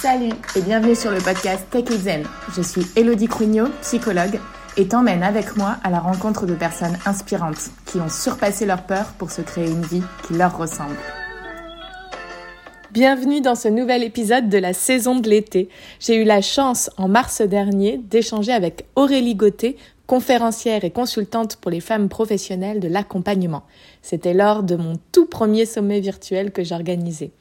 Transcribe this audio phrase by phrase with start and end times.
[0.00, 2.22] Salut et bienvenue sur le podcast Tech Zen.
[2.56, 4.40] Je suis Elodie Crugnot, psychologue,
[4.78, 9.12] et t'emmène avec moi à la rencontre de personnes inspirantes qui ont surpassé leur peur
[9.18, 10.96] pour se créer une vie qui leur ressemble.
[12.92, 15.68] Bienvenue dans ce nouvel épisode de la saison de l'été.
[15.98, 19.76] J'ai eu la chance en mars dernier d'échanger avec Aurélie Gauthier,
[20.06, 23.64] conférencière et consultante pour les femmes professionnelles de l'accompagnement.
[24.00, 27.32] C'était lors de mon tout premier sommet virtuel que j'organisais.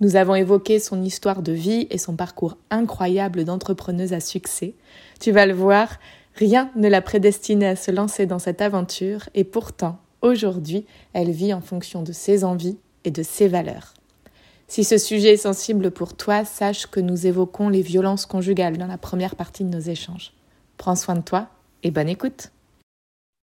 [0.00, 4.74] Nous avons évoqué son histoire de vie et son parcours incroyable d'entrepreneuse à succès.
[5.20, 5.88] Tu vas le voir,
[6.34, 11.54] rien ne l'a prédestinée à se lancer dans cette aventure et pourtant, aujourd'hui, elle vit
[11.54, 13.94] en fonction de ses envies et de ses valeurs.
[14.68, 18.88] Si ce sujet est sensible pour toi, sache que nous évoquons les violences conjugales dans
[18.88, 20.34] la première partie de nos échanges.
[20.76, 21.48] Prends soin de toi
[21.82, 22.50] et bonne écoute.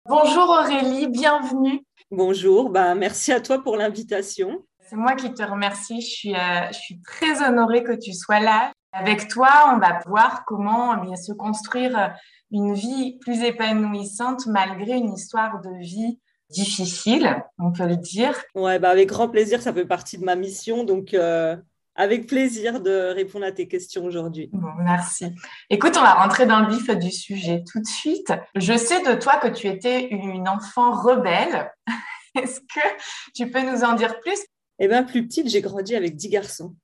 [0.07, 1.81] Bonjour Aurélie, bienvenue.
[2.11, 4.63] Bonjour, bah, merci à toi pour l'invitation.
[4.93, 8.39] C'est moi qui te remercie, je suis, euh, je suis très honorée que tu sois
[8.39, 8.71] là.
[8.91, 12.13] Avec toi, on va voir comment eh bien, se construire
[12.51, 16.19] une vie plus épanouissante malgré une histoire de vie
[16.51, 18.35] difficile, on peut le dire.
[18.53, 21.57] Ouais, bah avec grand plaisir, ça fait partie de ma mission, donc euh,
[21.95, 24.51] avec plaisir de répondre à tes questions aujourd'hui.
[24.53, 25.33] Bon, merci.
[25.71, 28.31] Écoute, on va rentrer dans le vif du sujet tout de suite.
[28.53, 31.71] Je sais de toi que tu étais une enfant rebelle.
[32.35, 32.87] Est-ce que
[33.33, 34.39] tu peux nous en dire plus?
[34.83, 36.75] Eh bien, plus petite, j'ai grandi avec dix garçons.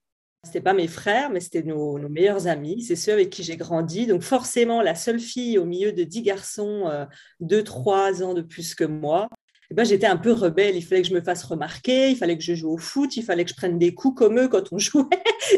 [0.46, 2.82] C'était pas mes frères, mais c'était nos, meilleurs amis.
[2.82, 4.08] C'est ceux avec qui j'ai grandi.
[4.08, 7.04] Donc forcément, la seule fille au milieu de dix garçons, euh,
[7.42, 9.28] deux, trois ans de plus que moi.
[9.70, 10.78] Eh ben, j'étais un peu rebelle.
[10.78, 13.24] Il fallait que je me fasse remarquer, il fallait que je joue au foot, il
[13.24, 15.04] fallait que je prenne des coups comme eux quand on jouait.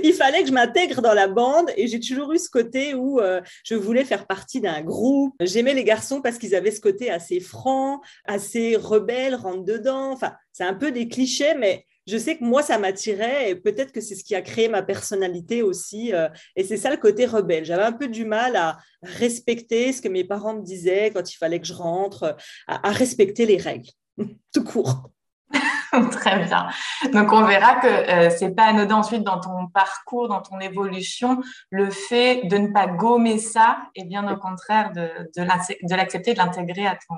[0.03, 3.19] il fallait que je m'intègre dans la bande et j'ai toujours eu ce côté où
[3.19, 5.35] euh, je voulais faire partie d'un groupe.
[5.41, 10.11] J'aimais les garçons parce qu'ils avaient ce côté assez franc, assez rebelle, rentre dedans.
[10.11, 13.93] Enfin, c'est un peu des clichés, mais je sais que moi, ça m'attirait et peut-être
[13.93, 16.13] que c'est ce qui a créé ma personnalité aussi.
[16.13, 17.63] Euh, et c'est ça le côté rebelle.
[17.63, 21.37] J'avais un peu du mal à respecter ce que mes parents me disaient quand il
[21.37, 22.35] fallait que je rentre,
[22.67, 23.89] à respecter les règles.
[24.53, 25.09] tout court.
[26.11, 26.67] Très bien.
[27.13, 31.41] Donc on verra que euh, c'est pas anodin ensuite dans ton parcours, dans ton évolution,
[31.69, 36.37] le fait de ne pas gommer ça et bien au contraire de, de l'accepter, de
[36.37, 37.15] l'intégrer à ton,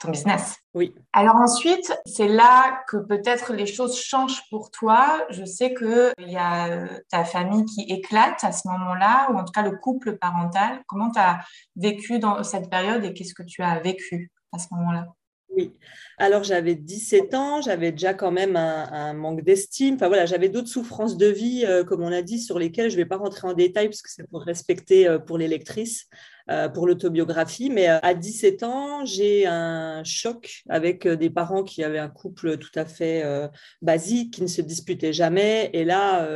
[0.00, 0.56] ton business.
[0.74, 0.94] Oui.
[1.12, 5.24] Alors ensuite, c'est là que peut-être les choses changent pour toi.
[5.30, 9.44] Je sais qu'il y a euh, ta famille qui éclate à ce moment-là, ou en
[9.44, 10.82] tout cas le couple parental.
[10.86, 11.40] Comment tu as
[11.76, 15.06] vécu dans cette période et qu'est-ce que tu as vécu à ce moment-là?
[15.56, 15.72] Oui.
[16.18, 19.96] Alors j'avais 17 ans, j'avais déjà quand même un, manque d'estime.
[19.96, 22.96] Enfin voilà, j'avais d'autres souffrances de vie, euh, comme on a dit, sur lesquelles je
[22.96, 26.06] ne vais pas rentrer en détail parce que c'est pour respecter euh, pour les lectrices,
[26.39, 26.39] euh,
[26.74, 27.70] pour l'autobiographie.
[27.70, 32.76] Mais à 17 ans, j'ai un choc avec des parents qui avaient un couple tout
[32.76, 33.24] à fait
[33.82, 35.70] basique, qui ne se disputaient jamais.
[35.72, 36.28] Et là,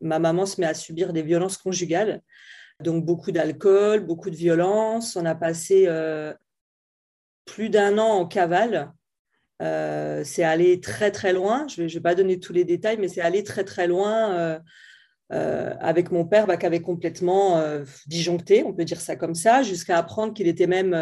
[0.00, 2.20] ma maman se met à subir des violences conjugales.
[2.80, 5.16] Donc beaucoup d'alcool, beaucoup de violence.
[5.16, 5.88] On a passé
[7.46, 8.92] plus d'un an en cavale.
[9.62, 11.66] Euh, c'est allé très très loin.
[11.68, 14.58] Je ne vais, pas donner tous les détails, mais c'est allé très très loin euh,
[15.32, 17.62] euh, avec mon père bah, qui avait complètement
[18.06, 20.96] disjoncté, on peut dire ça comme ça, jusqu'à apprendre qu'il était même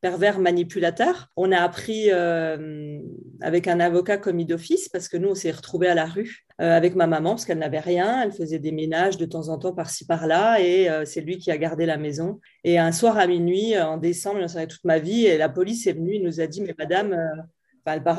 [0.00, 1.28] pervers manipulateur.
[1.36, 5.94] On a appris avec un avocat commis d'office parce que nous, on s'est retrouvés à
[5.94, 8.22] la rue avec ma maman parce qu'elle n'avait rien.
[8.22, 11.58] Elle faisait des ménages de temps en temps par-ci par-là et c'est lui qui a
[11.58, 12.40] gardé la maison.
[12.64, 15.86] Et un soir à minuit, en décembre, j'en savais toute ma vie, et la police
[15.86, 17.16] est venue, il nous a dit, mais madame,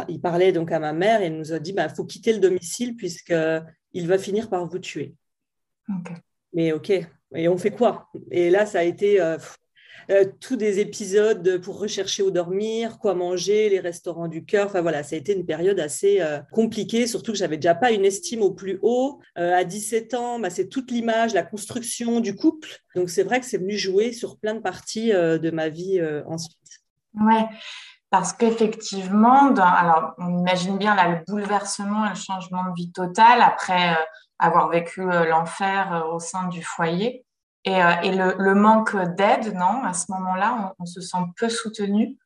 [0.09, 2.33] il parlait donc à ma mère et il nous a dit, il bah, faut quitter
[2.33, 5.15] le domicile puisqu'il va finir par vous tuer.
[6.53, 6.91] Mais ok,
[7.35, 8.09] et on fait quoi?
[8.29, 9.37] Et là, ça a été euh,
[10.09, 14.67] euh, tous des épisodes pour rechercher où dormir, quoi manger, les restaurants du cœur.
[14.67, 17.91] Enfin voilà, ça a été une période assez euh, compliquée, surtout que j'avais déjà pas
[17.91, 19.21] une estime au plus haut.
[19.35, 22.69] à 17 ans, bah, c'est toute l'image, la construction du couple.
[22.95, 26.57] Donc c'est vrai que c'est venu jouer sur plein de parties de ma vie ensuite.
[27.13, 27.45] Ouais.
[28.09, 33.95] Parce qu'effectivement, alors on imagine bien là, le bouleversement, le changement de vie total après
[34.41, 37.23] avoir vécu euh, l'enfer euh, au sein du foyer.
[37.63, 42.17] Et, euh, le, manque d'aide, non À ce moment-là, on, se sent peu soutenu?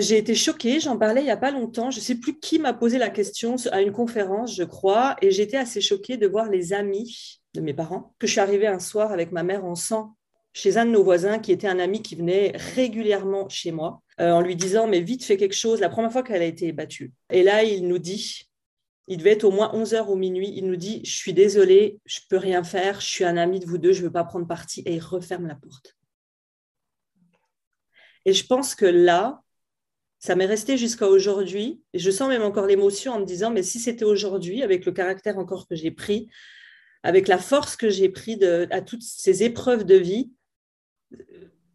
[0.00, 1.90] j'ai été choquée, j'en parlais il n'y a pas longtemps.
[1.90, 5.30] Je ne sais plus qui m'a posé la question à une conférence, je crois, et
[5.30, 8.14] j'étais assez choquée de voir les amis de mes parents.
[8.18, 10.16] Que je suis arrivée un soir avec ma mère en sang
[10.52, 14.42] chez un de nos voisins qui était un ami qui venait régulièrement chez moi en
[14.42, 17.14] lui disant mais vite fais quelque chose la première fois qu'elle a été battue.
[17.30, 18.49] Et là il nous dit
[19.10, 20.52] il devait être au moins 11 heures ou minuit.
[20.56, 23.58] Il nous dit Je suis désolé, je ne peux rien faire, je suis un ami
[23.58, 24.82] de vous deux, je ne veux pas prendre parti.
[24.86, 25.96] Et il referme la porte.
[28.24, 29.42] Et je pense que là,
[30.20, 31.82] ça m'est resté jusqu'à aujourd'hui.
[31.92, 34.92] Et je sens même encore l'émotion en me disant Mais si c'était aujourd'hui, avec le
[34.92, 36.28] caractère encore que j'ai pris,
[37.02, 38.38] avec la force que j'ai pris
[38.70, 40.30] à toutes ces épreuves de vie,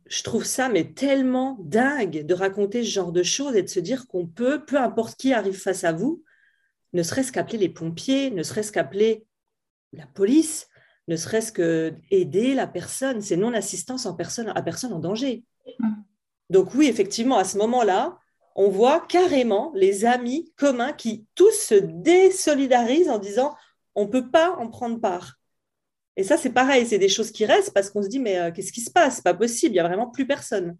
[0.05, 3.81] je trouve ça mais tellement dingue de raconter ce genre de choses et de se
[3.81, 6.23] dire qu'on peut, peu importe qui arrive face à vous,
[6.95, 9.25] ne serait-ce qu'appeler les pompiers, ne serait-ce qu'appeler
[9.91, 10.69] la police,
[11.09, 15.43] ne serait-ce que aider la personne, c'est non-assistance en personne, à personne en danger.
[15.79, 15.93] Mm.
[16.49, 18.17] Donc oui, effectivement, à ce moment-là,
[18.55, 23.55] on voit carrément les amis communs qui tous se désolidarisent en disant
[23.93, 25.35] on ne peut pas en prendre part.
[26.15, 28.51] Et ça, c'est pareil, c'est des choses qui restent parce qu'on se dit mais euh,
[28.51, 29.17] qu'est-ce qui se passe?
[29.17, 30.77] C'est pas possible, il n'y a vraiment plus personne.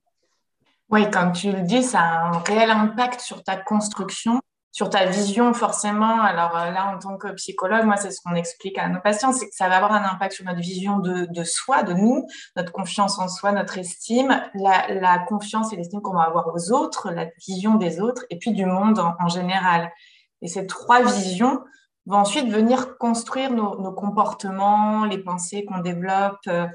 [0.90, 4.40] Oui, comme tu le dis, ça a un réel impact sur ta construction
[4.76, 6.20] sur ta vision forcément.
[6.20, 9.32] Alors euh, là, en tant que psychologue, moi, c'est ce qu'on explique à nos patients,
[9.32, 12.28] c'est que ça va avoir un impact sur notre vision de, de soi, de nous,
[12.58, 17.10] notre confiance en soi, notre estime, la, confiance et l'estime qu'on va avoir aux autres,
[17.12, 19.94] la vision des autres, et puis du monde en, général.
[20.42, 21.62] Et ces trois visions
[22.06, 26.42] vont ensuite venir construire nos, nos comportements, les pensées qu'on développe.
[26.50, 26.68] Euh,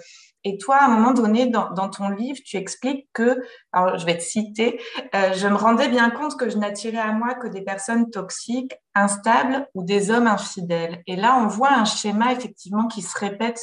[0.44, 3.42] et toi, à un moment donné, dans, ton livre, tu expliques que,
[3.72, 4.81] alors je vais te citer,
[5.14, 8.75] euh, je me rendais bien compte que je n'attirais à moi que des personnes toxiques,
[8.94, 11.02] instables ou des hommes infidèles.
[11.06, 13.60] Et là, on voit un schéma effectivement qui se répète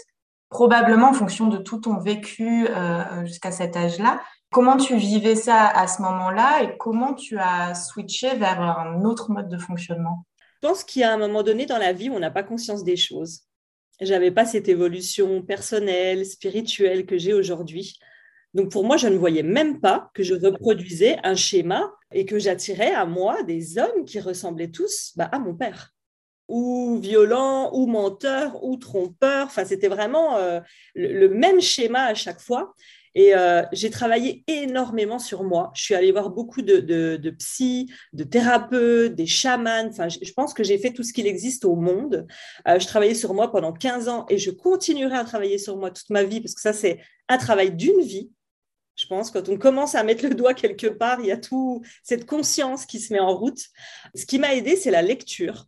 [0.49, 4.21] probablement en fonction de tout ton vécu euh, jusqu'à cet âge-là.
[4.51, 9.31] Comment tu vivais ça à ce moment-là et comment tu as switché vers un autre
[9.31, 10.25] mode de fonctionnement?
[10.61, 12.43] Je pense qu'il y a un moment donné dans la vie où on n'a pas
[12.43, 13.46] conscience des choses
[14.01, 17.97] j'avais pas cette évolution personnelle, spirituelle que j'ai aujourd'hui.
[18.53, 22.39] Donc pour moi, je ne voyais même pas que je reproduisais un schéma et que
[22.39, 25.93] j'attirais à moi des hommes qui ressemblaient tous bah, à mon père.
[26.47, 29.47] Ou violents, ou menteurs, ou trompeurs.
[29.47, 30.61] Enfin, c'était vraiment euh,
[30.95, 32.73] le, même schéma à chaque fois.
[33.17, 35.71] Et euh, j'ai travaillé énormément sur moi.
[35.73, 39.87] Je suis allée voir beaucoup de, de, de psy, de thérapeutes, des chamans.
[39.87, 42.27] Enfin, je, pense que j'ai fait tout ce qu'il existe au monde.
[42.67, 45.89] Euh, je travaillais sur moi pendant 15 ans et je continuerai à travailler sur moi
[45.89, 48.29] toute ma vie parce que ça, c'est un travail d'une vie.
[48.95, 51.81] Je pense quand on commence à mettre le doigt quelque part, il y a tout
[52.03, 53.63] cette conscience qui se met en route.
[54.13, 55.65] Ce qui m'a aidé, c'est la lecture.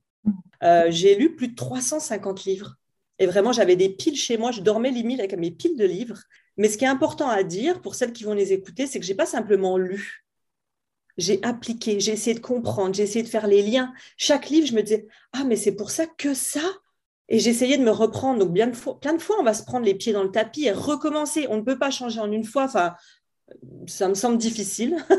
[0.62, 2.76] Euh, j'ai lu plus de 350 livres.
[3.18, 4.52] Et vraiment, j'avais des piles chez moi.
[4.52, 6.22] Je dormais limite avec mes piles de livres.
[6.60, 9.06] Mais ce qui est important à dire pour celles qui vont les écouter, c'est que
[9.06, 10.26] je n'ai pas simplement lu.
[11.18, 13.94] J'ai appliqué, j'ai essayé de comprendre, j'ai essayé de faire les liens.
[14.18, 16.60] Chaque livre, je me disais, ah, mais c'est pour ça que ça.
[17.30, 18.46] Et j'essayais de me reprendre.
[18.46, 21.48] Donc, plein de fois, on va se prendre les pieds dans le tapis et recommencer.
[21.50, 22.66] On ne peut pas changer en une fois.
[22.66, 22.94] Enfin,
[23.88, 24.98] ça me semble difficile.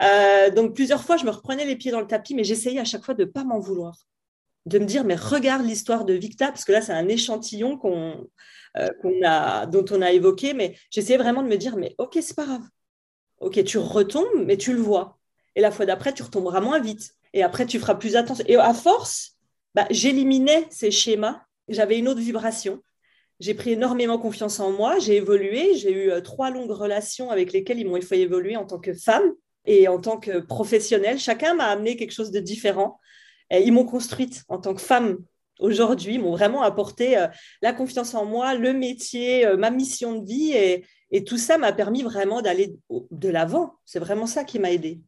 [0.00, 2.84] Euh, donc, plusieurs fois, je me reprenais les pieds dans le tapis, mais j'essayais à
[2.84, 4.06] chaque fois de ne pas m'en vouloir.
[4.64, 8.28] De me dire, mais regarde l'histoire de Victa, parce que là, c'est un échantillon qu'on
[8.76, 8.88] euh,
[9.24, 12.44] a, dont on a évoqué, mais j'essayais vraiment de me dire, mais ok, c'est pas
[12.44, 12.62] grave.
[13.40, 15.18] Ok, tu retombes, mais tu le vois.
[15.54, 17.14] Et la fois d'après, tu retomberas moins vite.
[17.32, 18.44] Et après, tu feras plus attention.
[18.48, 19.36] Et à force,
[19.74, 21.42] bah, j'éliminais ces schémas.
[21.68, 22.82] J'avais une autre vibration.
[23.40, 24.98] J'ai pris énormément confiance en moi.
[24.98, 25.74] J'ai évolué.
[25.76, 28.94] J'ai eu euh, trois longues relations avec lesquelles il m'ont fait évoluer en tant que
[28.94, 29.32] femme
[29.64, 31.18] et en tant que professionnelle.
[31.18, 32.98] Chacun m'a amené quelque chose de différent.
[33.50, 35.18] Et ils m'ont construite en tant que femme
[35.58, 37.26] aujourd'hui m'ont vraiment apporté euh,
[37.62, 40.52] la confiance en moi, le métier, euh, ma mission de vie.
[40.52, 40.84] Et,
[41.26, 43.76] tout ça m'a permis vraiment d'aller de l'avant.
[43.86, 45.00] C'est vraiment ça qui m'a aidé.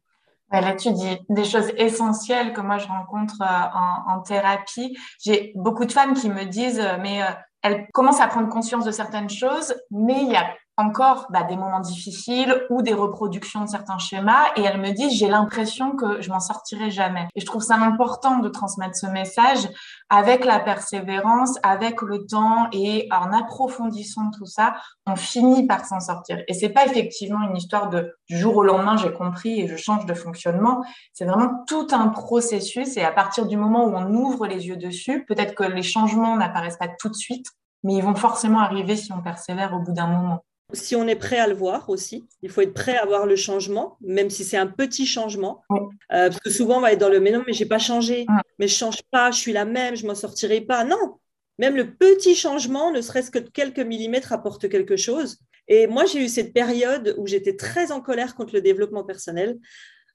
[0.51, 4.97] là, tu dis des choses essentielles que moi je rencontre euh, en, thérapie.
[5.23, 7.19] J'ai beaucoup de femmes qui me disent, mais
[7.61, 10.47] elles commencent à prendre conscience de certaines choses, mais il y a
[10.77, 15.13] encore bah, des moments difficiles ou des reproductions de certains schémas et elles me disent
[15.17, 17.27] j'ai l'impression que je m'en sortirai jamais.
[17.35, 19.69] Et je trouve ça important de transmettre ce message
[20.09, 24.75] avec la persévérance, avec le temps et en approfondissant tout ça,
[25.05, 26.41] on finit par s'en sortir.
[26.47, 29.75] Et c'est pas effectivement une histoire de du jour au lendemain j'ai compris et je
[29.75, 30.83] change de fonctionnement.
[31.13, 34.77] C'est vraiment tout un processus et à partir du moment où on ouvre les yeux
[34.77, 37.47] dessus, peut-être que les changements n'apparaissent pas tout de suite,
[37.83, 41.15] mais ils vont forcément arriver si on persévère au bout d'un moment si on est
[41.15, 42.25] prêt à le voir aussi.
[42.41, 45.63] Il faut être prêt à voir le changement, même si c'est un petit changement.
[45.71, 48.25] Euh, parce que souvent, on va être dans le mais non, mais j'ai pas changé,
[48.59, 50.83] mais je change pas, je suis la même, je m'en sortirai pas.
[50.83, 51.17] Non,
[51.57, 55.37] même le petit changement, ne serait-ce que de quelques millimètres, apporte quelque chose.
[55.67, 59.59] Et moi, j'ai eu cette période où j'étais très en colère contre le développement personnel,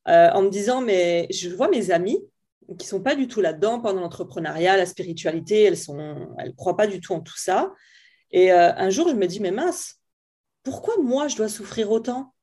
[0.08, 2.20] euh, en me disant, mais je vois mes amis
[2.78, 6.86] qui sont pas du tout là-dedans pendant l'entrepreneuriat, la spiritualité, elles sont, elles croient pas
[6.86, 7.72] du tout en tout ça.
[8.32, 9.96] Et euh, un jour, je me dis, mais mince,
[10.66, 12.34] pourquoi moi je dois souffrir autant?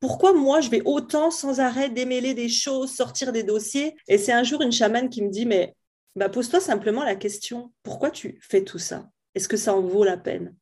[0.00, 3.96] Pourquoi moi je vais autant sans arrêt démêler des choses, sortir des dossiers?
[4.06, 5.74] Et c'est un jour une chamane qui me dit mais
[6.14, 9.08] bah, pose-toi simplement la question pourquoi tu fais tout ça?
[9.34, 10.54] Est-ce que ça en vaut la peine?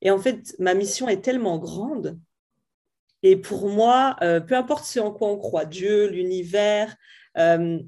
[0.00, 2.16] Et en fait, ma mission est tellement grande.
[3.24, 6.94] Et pour moi, euh, peu importe ce en quoi on croit, Dieu, l'univers,
[7.38, 7.80] euh,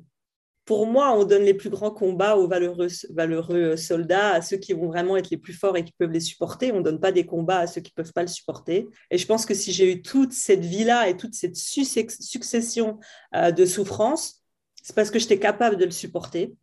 [0.71, 4.87] pour moi, on donne les plus grands combats aux valeureux, soldats, à ceux qui vont
[4.87, 6.71] vraiment être les plus forts et qui peuvent les supporter.
[6.71, 8.87] On ne donne pas des combats à ceux qui ne peuvent pas le supporter.
[9.11, 13.01] Et je pense que si j'ai eu toute cette vie-là et toute cette succession
[13.35, 14.45] euh, de souffrances,
[14.81, 16.55] c'est parce que j'étais capable de le supporter.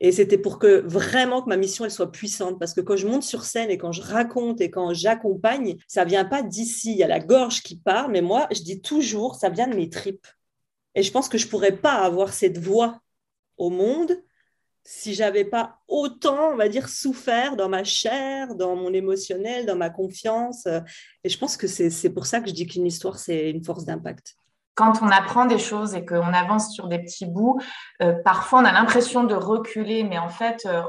[0.00, 3.06] Et c'était pour que vraiment que ma mission elle soit puissante parce que quand je
[3.06, 6.98] monte sur scène et quand je raconte et quand j'accompagne, ça vient pas d'ici, il
[6.98, 9.88] y a la gorge qui part, mais moi je dis toujours ça vient de mes
[9.88, 10.26] tripes.
[10.96, 13.01] Et je pense que je pourrais pas avoir cette voix
[13.62, 14.22] au monde
[14.84, 19.76] si j'avais pas autant, on va dire, souffert dans ma chair, dans mon émotionnel, dans
[19.76, 20.66] ma confiance.
[21.22, 23.84] Et je pense que c'est pour ça que je dis qu'une histoire, c'est une force
[23.84, 24.34] d'impact.
[24.74, 27.60] Quand on apprend des choses et qu'on avance sur des petits bouts,
[28.00, 30.82] euh, parfois on a l'impression de reculer, mais en fait, euh,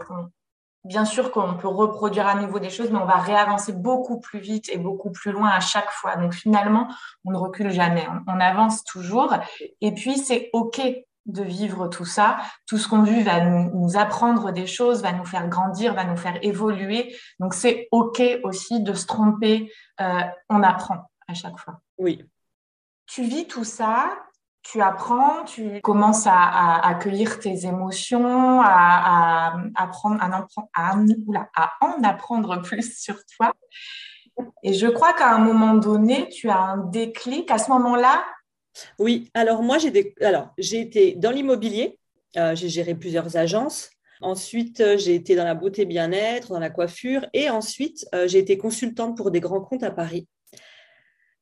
[0.86, 4.40] bien sûr qu'on peut reproduire à nouveau des choses, mais on va réavancer beaucoup plus
[4.40, 6.16] vite et beaucoup plus loin à chaque fois.
[6.16, 6.88] Donc finalement,
[7.26, 9.36] on ne recule jamais, on avance toujours.
[9.82, 10.82] Et puis c'est OK
[11.26, 12.38] de vivre tout ça.
[12.68, 16.18] Tout ce qu'on vit va nous, apprendre des choses, va nous faire grandir, va nous
[16.18, 17.16] faire évoluer.
[17.40, 19.72] Donc c'est OK aussi de se tromper.
[20.02, 21.80] Euh, on apprend à chaque fois.
[21.98, 22.24] Oui.
[23.06, 24.10] Tu vis tout ça,
[24.64, 30.90] tu apprends, tu commences à, accueillir tes émotions, à, apprendre, à,
[31.82, 33.54] en apprendre plus sur toi.
[34.64, 37.52] Et je crois qu'à un moment donné, tu as un déclic.
[37.52, 38.24] À ce moment-là,
[39.00, 42.00] oui, alors moi, j'ai été dans l'immobilier,
[42.38, 43.90] euh, j'ai géré plusieurs agences.
[44.22, 47.28] Ensuite, euh, j'ai été dans la beauté bien-être, dans la coiffure.
[47.34, 50.28] Et ensuite, euh, j'ai été consultante pour des grands comptes à Paris.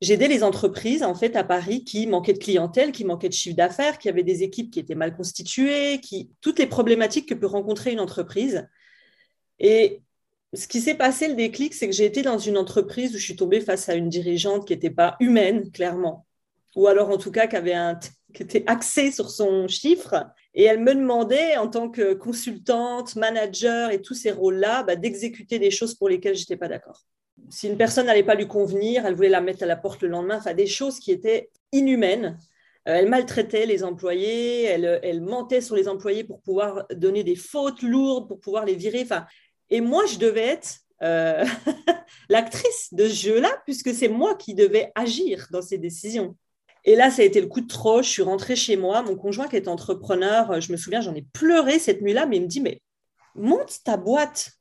[0.01, 3.55] J'aidais les entreprises, en fait, à Paris qui manquaient de clientèle, qui manquaient de chiffre
[3.55, 7.45] d'affaires, qui avaient des équipes qui étaient mal constituées, qui, toutes les problématiques que peut
[7.45, 8.67] rencontrer une entreprise.
[9.59, 10.01] Et
[10.53, 13.23] ce qui s'est passé, le déclic, c'est que j'ai été dans une entreprise où je
[13.23, 16.25] suis tombée face à une dirigeante qui n'était pas humaine, clairement,
[16.75, 17.99] ou alors en tout cas qui, un,
[18.33, 20.27] qui était axé sur son chiffre.
[20.53, 25.59] Et elle me demandait, en tant que consultante, manager et tous ces rôles-là, bah, d'exécuter
[25.59, 27.05] des choses pour lesquelles je n'étais pas d'accord.
[27.49, 30.09] Si une personne n'allait pas lui convenir, elle voulait la mettre à la porte le
[30.09, 32.37] lendemain, enfin des choses qui étaient inhumaines.
[32.87, 37.35] Euh, elle maltraitait les employés, elle, elle, mentait sur les employés pour pouvoir donner des
[37.35, 39.01] fautes lourdes, pour pouvoir les virer.
[39.03, 39.25] Enfin,
[39.69, 41.45] et moi, je devais être euh,
[42.29, 46.35] l'actrice de ce jeu-là, puisque c'est moi qui devais agir dans ces décisions.
[46.83, 48.01] Et là, ça a été le coup de trop.
[48.01, 49.01] Je suis rentrée chez moi.
[49.03, 52.43] Mon conjoint qui est entrepreneur, je me souviens, j'en ai pleuré cette nuit-là, mais il
[52.43, 52.81] me dit, mais
[53.35, 54.51] monte ta boîte.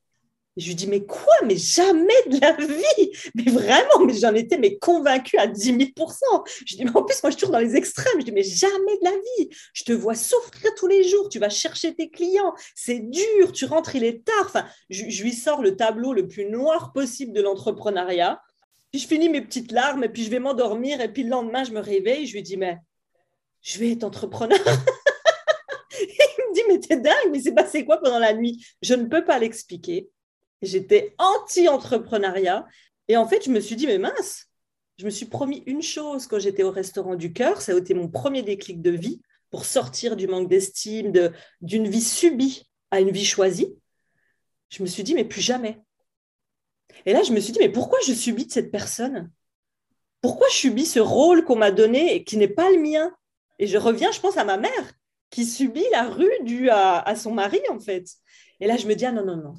[0.57, 1.33] je lui dis, mais quoi?
[1.47, 6.45] Mais jamais de la vie Mais vraiment, mais j'en étais mais convaincue à 10 000%
[6.67, 8.21] Je dis, mais en plus, moi, je toujours dans les extrêmes.
[8.21, 11.31] Je dis, mais jamais de la vie Je te vois souffrir tous les jours.
[11.31, 12.55] Tu vas chercher tes clients.
[12.75, 13.53] C'est dur.
[13.53, 14.67] Tu rentres, il est tard.
[14.91, 18.41] Je lui sors le tableau le plus noir possible de l'entrepreneuriat.
[18.91, 21.01] Puis je finis mes petites larmes et puis je vais m'endormir.
[21.01, 22.27] Et puis le lendemain, je me réveille.
[22.27, 22.79] Je lui dis, mais
[23.63, 24.59] je vais être entrepreneur.
[26.01, 28.65] il me dit, mais t'es dingue, mais c'est passé quoi pendant la nuit?
[28.83, 30.09] Je ne peux pas l'expliquer.
[30.63, 32.67] J'étais anti-entrepreneuriat.
[33.09, 34.47] Et en fait, je me suis dit, mais mince,
[34.99, 37.63] je me suis promis une chose quand j'étais au restaurant du cœur.
[37.63, 39.21] Ça a été mon premier déclic de vie
[39.51, 41.13] pour sortir du manque d'estime,
[41.61, 43.75] d'une vie subie à une vie choisie.
[44.69, 45.81] Je me suis dit, mais plus jamais.
[47.07, 49.31] Et là, je me suis dit, mais pourquoi je subis cette personne?
[50.21, 53.13] Pourquoi je subis ce rôle qu'on m'a donné et qui n'est pas le mien?
[53.59, 54.93] Et je reviens, je pense à ma mère
[55.31, 58.07] qui subit la rue due à, son mari, en fait.
[58.61, 59.55] Et là, je me dis, ah non, non, non.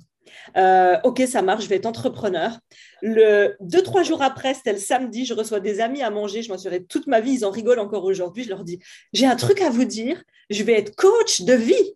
[0.58, 2.60] Euh, ok, ça marche, je vais être entrepreneur.
[3.02, 6.52] Le deux, trois jours après, c'était le samedi, je reçois des amis à manger, je
[6.52, 8.44] m'en souviens toute ma vie, ils en rigolent encore aujourd'hui.
[8.44, 8.80] Je leur dis,
[9.14, 11.96] j'ai un truc à vous dire, je vais être coach de vie.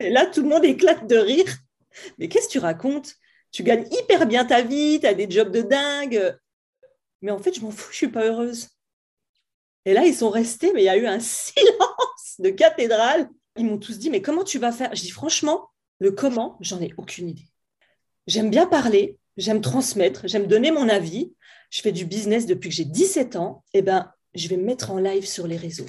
[0.00, 1.46] Et là, tout le monde éclate de rire.
[2.18, 3.14] Mais qu'est-ce que tu racontes?
[3.54, 6.36] Tu gagnes hyper bien ta vie, tu as des jobs de dingue.
[7.22, 8.68] Mais en fait, je m'en fous, je suis pas heureuse.
[9.84, 13.30] Et là, ils sont restés, mais il y a eu un silence de cathédrale.
[13.56, 14.92] Ils m'ont tous dit, mais comment tu vas faire?
[14.96, 15.68] Je dis, franchement,
[16.00, 17.46] le comment, j'en ai aucune idée.
[18.26, 21.32] J'aime bien parler, j'aime transmettre, j'aime donner mon avis.
[21.70, 23.62] Je fais du business depuis que j'ai 17 ans.
[23.72, 25.86] Eh ben, je vais me mettre en live sur les réseaux.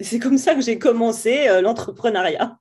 [0.00, 2.58] C'est comme ça que j'ai commencé euh, l'entrepreneuriat.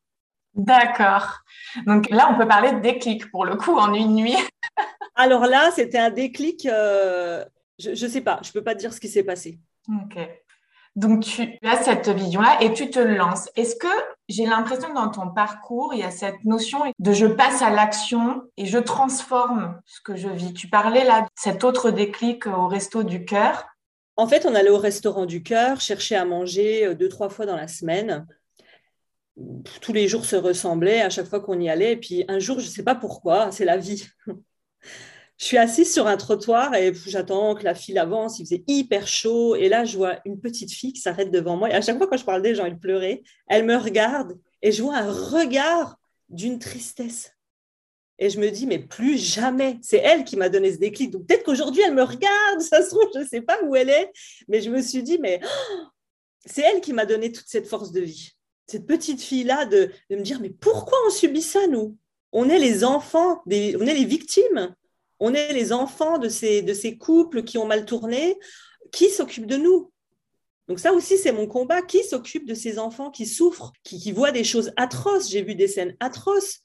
[0.54, 1.40] D'accord.
[1.86, 4.38] Donc là, on peut parler de déclic pour le coup en une nuit.
[5.16, 7.46] Alors là, c'était un déclic, euh,
[7.80, 9.60] je ne sais pas, je ne peux pas dire ce qui s'est passé.
[9.88, 10.18] Ok.
[10.98, 13.50] Donc tu as cette vision-là et tu te lances.
[13.56, 13.88] Est-ce que
[14.28, 17.70] j'ai l'impression que dans ton parcours, il y a cette notion de je passe à
[17.70, 20.54] l'action et je transforme ce que je vis?
[20.54, 23.68] Tu parlais là de cet autre déclic au resto du cœur.
[24.18, 27.46] En fait, on allait au restaurant du cœur, chercher à manger euh, deux, trois fois
[27.46, 28.28] dans la semaine
[29.82, 31.94] tous les jours se ressemblaient à chaque fois qu'on y allait.
[31.94, 34.06] Et puis un jour, je ne sais pas pourquoi, c'est la vie.
[35.38, 38.40] je suis assise sur un trottoir et j'attends que la file avance.
[38.40, 39.56] Il faisait hyper chaud.
[39.56, 41.70] Et là, je vois une petite fille qui s'arrête devant moi.
[41.70, 43.24] Et à chaque fois, quand je parle des gens, elle pleurait.
[43.48, 45.98] Elle me regarde et je vois un regard
[46.30, 47.32] d'une tristesse.
[48.20, 49.80] Et je me dis, mais plus jamais.
[49.82, 51.10] C'est elle qui m'a donné ce déclic.
[51.10, 53.90] Donc peut-être qu'aujourd'hui, elle me regarde, ça se trouve, je ne sais pas où elle
[53.90, 54.12] est,
[54.48, 55.42] mais je me suis dit, mais
[56.46, 58.32] c'est elle qui m'a donné toute cette force de vie.
[58.72, 61.98] Cette petite fille-là, de, me dire, mais pourquoi on subit ça, nous?
[62.32, 64.74] On est les enfants, des, on est les victimes.
[65.20, 68.40] On est les enfants de ces, couples qui ont mal tourné.
[68.94, 69.92] Qui s'occupe de nous?
[70.70, 71.82] Donc ça aussi, c'est mon combat.
[71.82, 75.30] Qui s'occupe de ces enfants qui souffrent, qui, voient des choses atroces?
[75.30, 76.62] J'ai vu des scènes atroces.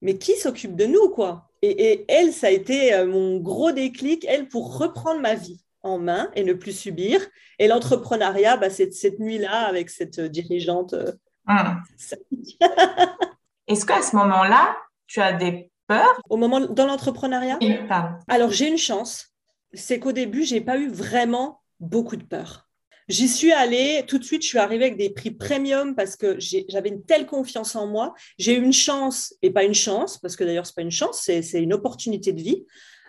[0.00, 1.50] Mais qui s'occupe de nous, quoi?
[1.60, 5.98] Et, elle, ça a été euh, mon gros déclic, elle, pour reprendre ma vie en
[5.98, 7.20] main et ne plus subir.
[7.58, 10.94] Et l'entrepreneuriat, bah, c'est cette nuit-là avec cette euh, dirigeante.
[10.94, 11.12] Euh,
[11.46, 11.82] hum.
[13.66, 16.20] Est-ce qu'à ce moment-là, tu as des peurs?
[16.28, 17.58] Au moment dans l'entrepreneuriat?
[18.28, 19.34] Alors j'ai une chance,
[19.74, 22.68] c'est qu'au début, j'ai pas eu vraiment beaucoup de peur.
[23.08, 26.36] J'y suis allée, tout de suite, je suis arrivée avec des prix premium parce que
[26.38, 28.14] j'avais une telle confiance en moi.
[28.38, 30.90] J'ai eu une chance, et pas une chance, parce que d'ailleurs, ce n'est pas une
[30.90, 32.66] chance, c'est une opportunité de vie.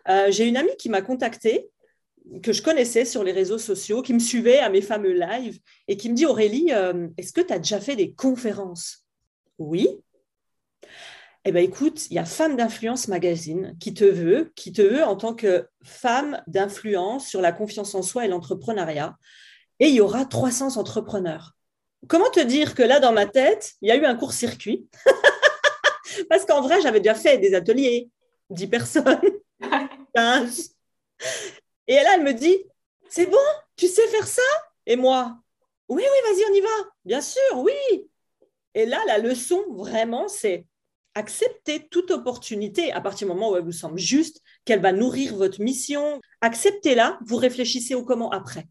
[0.07, 1.67] Euh, j'ai une amie qui m'a contactée,
[2.41, 5.97] que je connaissais sur les réseaux sociaux, qui me suivait à mes fameux lives et
[5.97, 9.05] qui me dit Aurélie, euh, est-ce que tu as déjà fait des conférences?
[9.57, 9.89] Oui.
[11.45, 15.03] Eh bien, écoute, il y a Femme d'Influence Magazine qui te veut, qui te veut
[15.03, 19.17] en tant que femme d'influence sur la confiance en soi et l'entrepreneuriat
[19.79, 21.55] et il y aura 300 entrepreneurs.
[22.07, 24.87] Comment te dire que là, dans ma tête, il y a eu un court-circuit?
[26.29, 28.09] Parce qu'en vrai, j'avais déjà fait des ateliers,
[28.49, 29.21] 10 personnes,
[30.15, 30.75] 15.
[31.89, 32.55] Et là, elle me dit,
[33.09, 33.37] c'est bon,
[33.75, 34.43] tu sais faire ça?
[34.85, 35.35] Et moi,
[35.89, 36.89] oui, oui, vas-y, on y va.
[37.03, 38.07] Bien sûr, oui.
[38.75, 40.67] Et là, la leçon, vraiment, c'est
[41.15, 45.35] accepter toute opportunité à partir du moment où elle vous semble juste, qu'elle va nourrir
[45.35, 46.21] votre mission.
[46.41, 48.67] Acceptez-la, vous réfléchissez au comment après.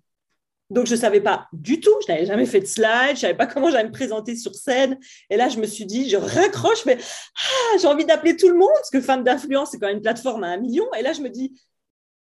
[0.71, 3.17] Donc, je ne savais pas du tout, je n'avais jamais fait de slide, je ne
[3.17, 4.97] savais pas comment j'allais me présenter sur scène.
[5.29, 6.99] Et là, je me suis dit, je raccroche, mais
[7.37, 10.03] ah, j'ai envie d'appeler tout le monde, parce que Femme d'influence, c'est quand même une
[10.03, 10.87] plateforme à un million.
[10.95, 11.61] Et là, je me dis,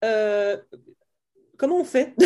[0.07, 0.57] euh,
[1.57, 2.14] comment on fait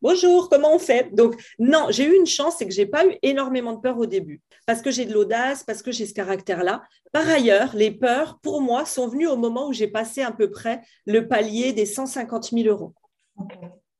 [0.00, 3.04] Bonjour, comment on fait Donc, non, j'ai eu une chance, c'est que je n'ai pas
[3.04, 6.14] eu énormément de peur au début, parce que j'ai de l'audace, parce que j'ai ce
[6.14, 6.82] caractère-là.
[7.10, 10.50] Par ailleurs, les peurs, pour moi, sont venues au moment où j'ai passé à peu
[10.50, 12.94] près le palier des 150 000 euros.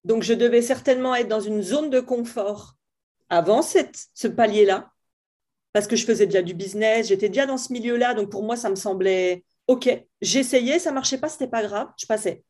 [0.04, 2.74] Donc, je devais certainement être dans une zone de confort
[3.28, 4.90] avant ce palier-là,
[5.72, 8.56] parce que je faisais déjà du business, j'étais déjà dans ce milieu-là, donc pour moi,
[8.56, 9.88] ça me semblait OK.
[10.20, 12.42] J'essayais, ça ne marchait pas, ce n'était pas grave, je passais.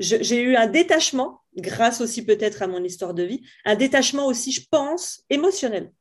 [0.00, 4.50] J'ai eu un détachement, grâce aussi peut-être à mon histoire de vie, un détachement aussi,
[4.50, 5.92] je pense, émotionnel.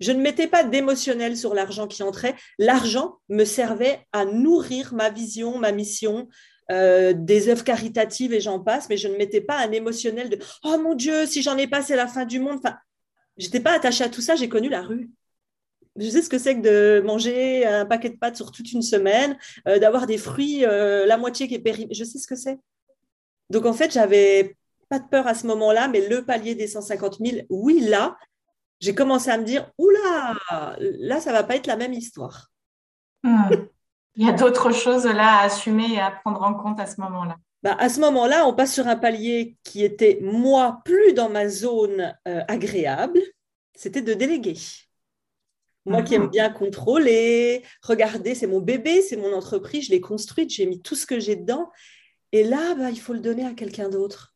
[0.00, 2.34] Je ne mettais pas d'émotionnel sur l'argent qui entrait.
[2.58, 6.28] L'argent me servait à nourrir ma vision, ma mission,
[6.72, 10.38] euh, des œuvres caritatives et j'en passe, mais je ne mettais pas un émotionnel de
[10.64, 12.58] oh mon Dieu, si j'en ai pas, c'est la fin du monde.
[12.58, 12.76] Enfin,
[13.36, 15.10] j'étais pas attachée à tout ça, j'ai connu la rue.
[15.96, 18.82] Je sais ce que c'est que de manger un paquet de pâtes sur toute une
[18.82, 21.94] semaine, euh, d'avoir des fruits, euh, la moitié qui est périmée.
[21.94, 22.58] Je sais ce que c'est.
[23.50, 24.56] Donc en fait, j'avais
[24.88, 28.16] pas de peur à ce moment-là, mais le palier des 150 000, oui, là,
[28.80, 30.34] j'ai commencé à me dire, oula,
[30.78, 32.48] là, ça va pas être la même histoire.
[33.22, 33.50] Hmm.
[34.14, 37.00] Il y a d'autres choses là à assumer et à prendre en compte à ce
[37.00, 37.36] moment-là.
[37.62, 41.48] Bah, à ce moment-là, on passe sur un palier qui était, moi, plus dans ma
[41.48, 43.20] zone euh, agréable,
[43.74, 44.56] c'était de déléguer.
[45.84, 46.30] Moi qui aime mhm.
[46.30, 50.94] bien contrôler, regarder, c'est mon bébé, c'est mon entreprise, je l'ai construite, j'ai mis tout
[50.94, 51.70] ce que j'ai dedans.
[52.32, 54.34] Et là, bah, il faut le donner à quelqu'un d'autre.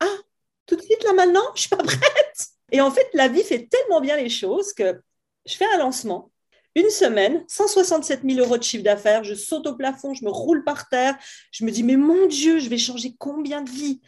[0.00, 0.18] Ah,
[0.66, 2.48] tout de suite, là maintenant, je ne suis pas prête.
[2.72, 5.00] Et en fait, la vie fait tellement bien les choses que
[5.46, 6.30] je fais un lancement
[6.76, 10.62] une semaine, 167 000 euros de chiffre d'affaires, je saute au plafond, je me roule
[10.62, 11.16] par terre,
[11.50, 14.02] je me dis, mais mon Dieu, je vais changer combien de vies?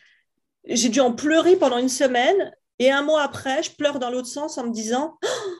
[0.66, 4.28] J'ai dû en pleurer pendant une semaine, et un mois après, je pleure dans l'autre
[4.28, 5.50] sens en me disant, oh,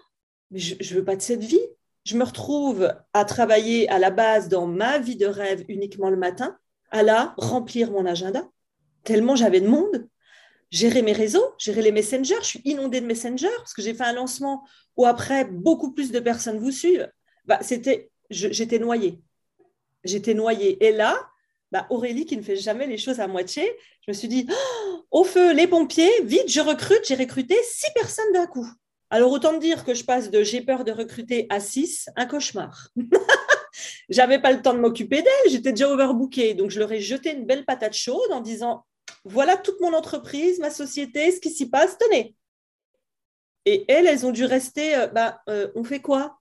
[0.53, 1.67] je ne veux pas de cette vie.
[2.05, 6.17] Je me retrouve à travailler à la base dans ma vie de rêve uniquement le
[6.17, 6.59] matin,
[6.91, 8.49] à la remplir mon agenda,
[9.05, 10.09] tellement j'avais de monde
[10.71, 12.37] gérer mes réseaux, gérer les messengers.
[12.41, 16.11] Je suis inondée de messengers parce que j'ai fait un lancement où après, beaucoup plus
[16.11, 17.11] de personnes vous suivent.
[17.47, 19.21] Bah, c'était, j'étais noyée.
[20.05, 20.85] J'étais noyée.
[20.85, 21.29] Et là,
[21.73, 23.71] bah, Aurélie, qui ne fait jamais les choses à moitié,
[24.07, 27.05] je me suis dit, oh, au feu, les pompiers, vite, je recrute.
[27.07, 28.69] J'ai recruté six personnes d'un coup.
[29.11, 32.89] Alors, autant dire que je passe de j'ai peur de recruter à six, un cauchemar.
[34.09, 36.55] J'avais pas le temps de m'occuper d'elle, j'étais déjà overbookée.
[36.55, 38.85] Donc, je leur ai jeté une belle patate chaude en disant
[39.25, 42.35] voilà toute mon entreprise, ma société, ce qui s'y passe, tenez.
[43.65, 46.39] Et elles, elles ont dû rester, euh, bah, euh, on fait quoi?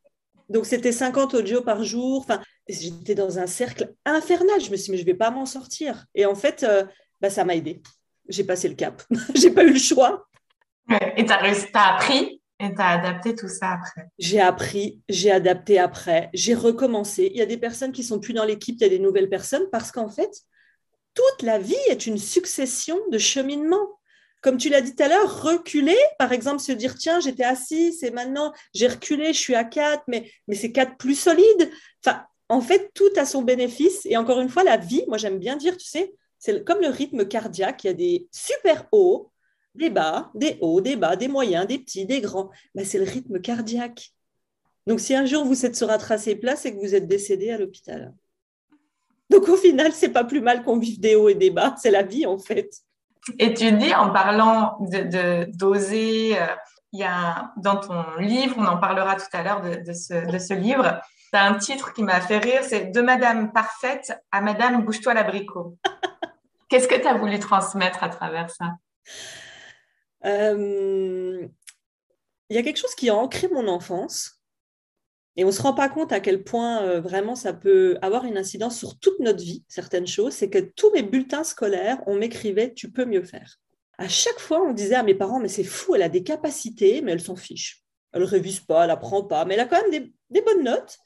[0.50, 2.20] Donc c'était 50 audios par jour.
[2.20, 4.62] Enfin, j'étais dans un cercle infernal.
[4.62, 6.06] Je me suis dit, mais je vais pas m'en sortir.
[6.16, 6.86] Et en fait, euh,
[7.20, 7.82] bah, ça m'a aidé.
[8.30, 9.04] J'ai passé le cap.
[9.36, 10.26] J'ai pas eu le choix.
[11.18, 12.42] Et tu as, appris?
[12.60, 17.30] Et tu as adapté tout ça après J'ai appris, j'ai adapté après, j'ai recommencé.
[17.32, 19.30] Il y a des personnes qui sont plus dans l'équipe, il y a des nouvelles
[19.30, 20.32] personnes parce qu'en fait,
[21.14, 24.00] toute la vie est une succession de cheminements.
[24.42, 27.94] Comme tu l'as dit tout à l'heure, reculer, par exemple, se dire tiens, j'étais assis,
[27.94, 31.72] c'est maintenant, j'ai reculé, je suis à 4, mais, c'est 4 plus solide.
[32.50, 34.06] En fait, tout a son bénéfice.
[34.06, 36.88] Et encore une fois, la vie, moi j'aime bien dire, tu sais, c'est comme le
[36.88, 39.32] rythme cardiaque, il y a des super hauts,
[39.78, 42.50] des bas, des hauts, des bas, des moyens, des petits, des grands.
[42.76, 44.12] Ben, c'est le rythme cardiaque.
[44.86, 47.52] Donc si un jour vous êtes sur un tracé plat, c'est que vous êtes décédé
[47.52, 48.14] à l'hôpital.
[49.30, 51.92] Donc au final, c'est pas plus mal qu'on vive des hauts et des bas, c'est
[51.92, 52.70] la vie en fait.
[53.40, 56.46] Et tu dis, en parlant de d'oser, euh,
[56.94, 60.38] il y a dans ton livre, on en parlera tout à l'heure de, ce, de
[60.38, 64.40] ce livre, tu as un titre qui m'a fait rire, c'est De Madame Parfaite à
[64.40, 65.78] Madame Bouge-toi l'abricot.
[66.70, 68.76] Qu'est-ce que tu as voulu transmettre à travers ça?
[70.26, 71.48] Euh,
[72.50, 74.42] Il y a quelque chose qui a ancré mon enfance.
[75.36, 78.26] Et on ne se rend pas compte à quel point euh, vraiment ça peut avoir
[78.26, 80.34] une incidence sur toute notre vie, certaines choses.
[80.34, 83.58] C'est que tous mes bulletins scolaires, on m'écrivait Tu peux mieux faire.
[84.00, 87.02] À chaque fois, on disait à mes parents Mais c'est fou, elle a des capacités,
[87.02, 87.84] mais elle s'en fiche.
[88.14, 90.98] Elle ne révise pas, elle n'apprend pas, mais elle a quand même des bonnes notes.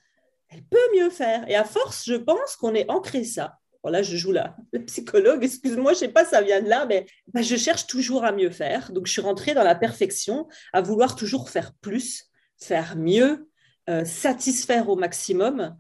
[0.52, 1.48] Elle peut mieux faire.
[1.50, 3.58] Et à force, je pense qu'on est ancré ça.
[3.84, 4.56] Voilà, je joue là.
[4.72, 8.24] Le psychologue, excuse-moi, je sais pas, ça vient de là, mais bah, je cherche toujours
[8.24, 8.92] à mieux faire.
[8.92, 12.26] Donc, je suis rentrée dans la perfection, à vouloir toujours faire plus,
[12.58, 13.50] faire mieux,
[13.90, 15.76] euh, satisfaire au maximum.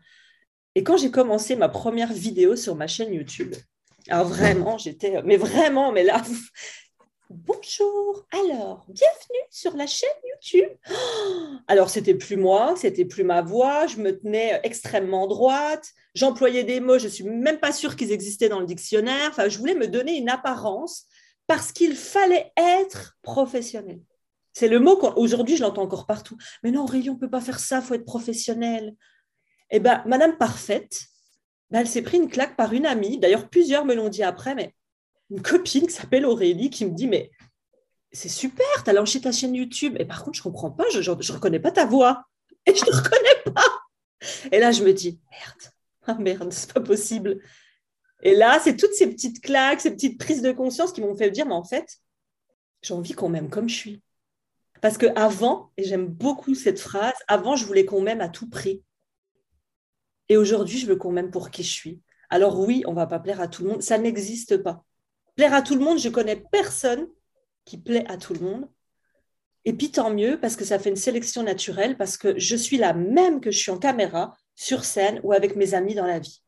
[0.75, 3.53] Et quand j'ai commencé ma première vidéo sur ma chaîne YouTube,
[4.09, 6.21] alors vraiment, j'étais, mais vraiment, mais là,
[7.34, 10.70] Bonjour, alors, bienvenue sur la chaîne YouTube.
[11.67, 16.82] alors, c'était plus moi, c'était plus ma voix, je me tenais extrêmement droite, j'employais des
[16.82, 19.30] mots, je suis même pas sûre qu'ils existaient dans le dictionnaire.
[19.30, 21.06] Enfin, je voulais me donner une apparence
[21.48, 24.02] parce qu'il fallait être professionnel.
[24.52, 26.38] C'est le mot qu'aujourd'hui, je l'entends encore partout.
[26.63, 28.94] Mais non, Aurélie, on ne peut pas faire ça, faut être professionnel.
[29.70, 31.04] Eh bien, Madame Parfaite,
[31.70, 33.20] ben, elle s'est pris une claque par une amie.
[33.20, 34.76] D'ailleurs, plusieurs me l'ont dit après, mais
[35.32, 37.32] une copine qui s'appelle Aurélie qui me dit Mais
[38.12, 39.96] c'est super, tu as lancé ta chaîne YouTube.
[40.00, 42.26] Et par contre, je ne comprends pas, je ne reconnais pas ta voix.
[42.67, 43.65] Et je ne reconnais pas.
[44.52, 45.74] Et là, je me dis Merde,
[46.06, 47.41] ah merde, c'est pas possible.
[48.22, 51.32] Et là, c'est toutes ces petites claques, ces petites prises de conscience qui m'ont fait
[51.32, 51.98] dire Mais en fait,
[52.84, 54.04] j'ai envie qu'on m'aime comme je suis.
[54.82, 58.50] Parce que avant, et j'aime beaucoup cette phrase, avant, je voulais qu'on m'aime à tout
[58.50, 58.84] prix.
[60.30, 62.02] Et aujourd'hui, je veux qu'on m'aime pour qui je suis.
[62.30, 64.84] Alors oui, on ne va pas plaire à tout le monde, ça n'existe pas.
[65.36, 67.08] Plaire à tout le monde, je connais personne
[67.65, 68.70] qui plaît à tout le monde.
[69.65, 72.78] Et puis tant mieux, parce que ça fait une sélection naturelle, parce que je suis
[72.78, 76.20] la même que je suis en caméra, sur scène ou avec mes amis dans la
[76.20, 76.41] vie.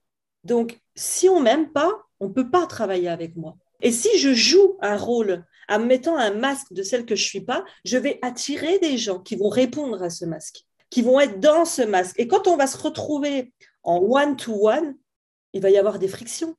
[0.44, 3.56] Donc, si on m'aime pas, on ne peut pas travailler avec moi.
[3.82, 7.42] Et si je joue un rôle en mettant un masque de celle que je suis
[7.42, 11.40] pas, je vais attirer des gens qui vont répondre à ce masque, qui vont être
[11.40, 12.20] dans ce masque.
[12.20, 14.96] Et quand on va se retrouver en one-to-one,
[15.54, 16.56] il va y avoir des frictions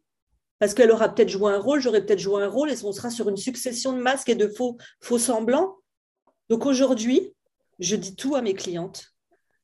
[0.59, 3.11] parce qu'elle aura peut-être joué un rôle, j'aurais peut-être joué un rôle, et on sera
[3.11, 5.77] sur une succession de masques et de faux, faux semblants.
[6.49, 7.35] Donc aujourd'hui,
[7.79, 9.15] je dis tout à mes clientes.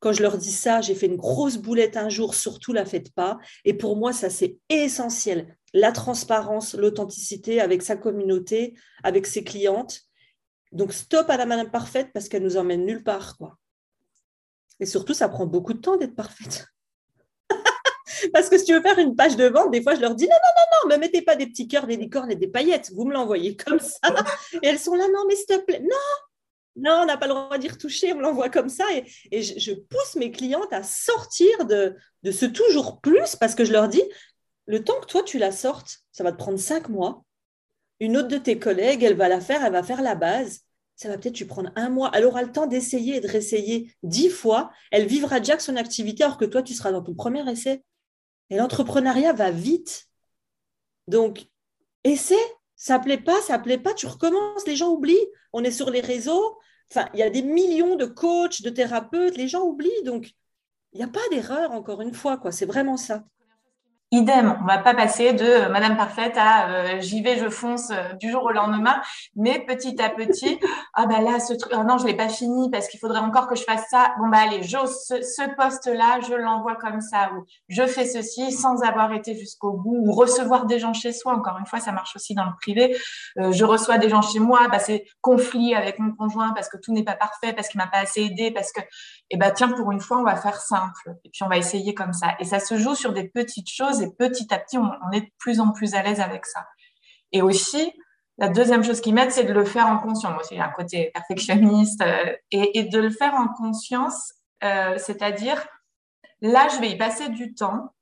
[0.00, 3.12] Quand je leur dis ça, j'ai fait une grosse boulette un jour, surtout la faites
[3.12, 3.38] pas.
[3.66, 5.56] Et pour moi, ça c'est essentiel.
[5.74, 10.00] La transparence, l'authenticité avec sa communauté, avec ses clientes.
[10.72, 13.58] Donc stop à la madame parfaite parce qu'elle nous emmène nulle part, quoi.
[14.80, 16.66] Et surtout, ça prend beaucoup de temps d'être parfaite.
[18.32, 20.24] Parce que si tu veux faire une page de vente, des fois, je leur dis
[20.24, 22.92] non, non, non, non, me mettez pas des petits cœurs, des licornes et des paillettes.
[22.94, 23.98] Vous me l'envoyez comme ça.
[24.62, 25.96] Et elles sont là, non, mais s'il te plaît, non,
[26.76, 28.84] non, on n'a pas le droit d'y retoucher, on me l'envoie comme ça.
[29.30, 33.72] Et, je, pousse mes clientes à sortir de, de ce toujours plus parce que je
[33.72, 34.02] leur dis
[34.66, 37.24] le temps que toi, tu la sortes, ça va te prendre cinq mois.
[37.98, 40.60] Une autre de tes collègues, elle va la faire, elle va faire la base
[41.00, 42.10] ça va peut-être lui prendre un mois.
[42.12, 44.70] Elle aura le temps d'essayer et de réessayer dix fois.
[44.90, 47.82] Elle vivra déjà que son activité alors que toi, tu seras dans ton premier essai.
[48.50, 50.08] Et l'entrepreneuriat va vite.
[51.06, 51.46] Donc,
[52.04, 52.34] essaie.
[52.76, 54.66] Ça ne plaît pas, ça ne plaît pas, tu recommences.
[54.66, 55.26] Les gens oublient.
[55.52, 56.58] On est sur les réseaux.
[56.90, 59.36] Enfin, il y a des millions de coachs, de thérapeutes.
[59.36, 60.02] Les gens oublient.
[60.04, 60.32] Donc,
[60.92, 62.40] il n'y a pas d'erreur, encore une fois.
[62.50, 63.24] C'est vraiment ça
[64.10, 64.58] idem.
[64.60, 68.12] On va pas passer de euh, Madame Parfaite à euh, j'y vais, je fonce euh,
[68.14, 69.00] du jour au lendemain,
[69.36, 70.58] mais petit à petit,
[70.94, 73.46] ah bah là, ce truc, oh non, je l'ai pas fini parce qu'il faudrait encore
[73.46, 74.12] que je fasse ça.
[74.18, 78.82] Bon bah allez, j'ose ce, poste-là, je l'envoie comme ça, ou je fais ceci sans
[78.82, 81.34] avoir été jusqu'au bout, ou recevoir des gens chez soi.
[81.34, 82.96] Encore une fois, ça marche aussi dans le privé.
[83.36, 86.92] je reçois des gens chez moi, bah c'est conflit avec mon conjoint parce que tout
[86.92, 88.80] n'est pas parfait, parce qu'il m'a pas assez aidé, parce que,
[89.30, 91.94] eh bah tiens, pour une fois, on va faire simple, et puis on va essayer
[91.94, 92.34] comme ça.
[92.40, 95.30] Et ça se joue sur des petites choses et petit à petit, on, est de
[95.38, 96.66] plus en plus à l'aise avec ça.
[97.32, 97.92] Et aussi,
[98.38, 100.32] la deuxième chose qui m'aide, c'est de le faire en conscience.
[100.32, 104.32] Moi j'ai un côté perfectionniste euh, et, de le faire en conscience,
[104.64, 105.64] euh, c'est-à-dire
[106.40, 107.94] là, je vais y passer du temps.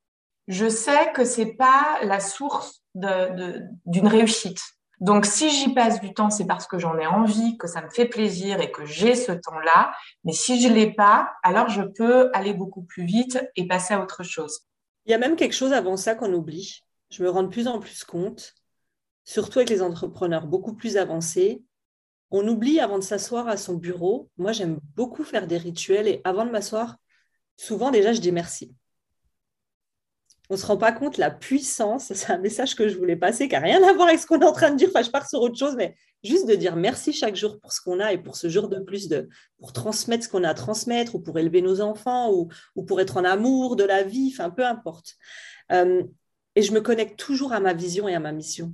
[0.46, 4.60] Je sais que c'est pas la source d'une réussite.
[5.00, 7.90] Donc, si j'y passe du temps, c'est parce que j'en ai envie, que ça me
[7.90, 9.92] fait plaisir et que j'ai ce temps-là.
[10.24, 14.02] Mais si je l'ai pas, alors je peux aller beaucoup plus vite et passer à
[14.02, 14.60] autre chose.
[15.06, 16.84] Il y a même quelque chose avant ça qu'on oublie.
[17.10, 18.54] Je me rends de plus en plus compte,
[19.24, 21.62] surtout avec les entrepreneurs beaucoup plus avancés.
[22.30, 24.28] On oublie avant de s'asseoir à son bureau.
[24.36, 26.96] Moi, j'aime beaucoup faire des rituels et avant de m'asseoir,
[27.56, 28.74] souvent déjà, je dis merci
[30.50, 32.12] on ne se rend pas compte la puissance.
[32.14, 34.40] C'est un message que je voulais passer qui n'a rien à voir avec ce qu'on
[34.40, 34.88] est en train de dire.
[34.88, 37.80] Enfin, je pars sur autre chose, mais juste de dire merci chaque jour pour ce
[37.80, 39.08] qu'on a et pour ce jour de plus,
[39.58, 43.00] pour transmettre ce qu'on a à transmettre ou pour élever nos enfants ou, ou pour
[43.00, 45.14] être en amour de la vie, enfin, peu importe.
[45.72, 46.02] Euh,
[46.54, 48.72] et je me connecte toujours à ma vision et à ma mission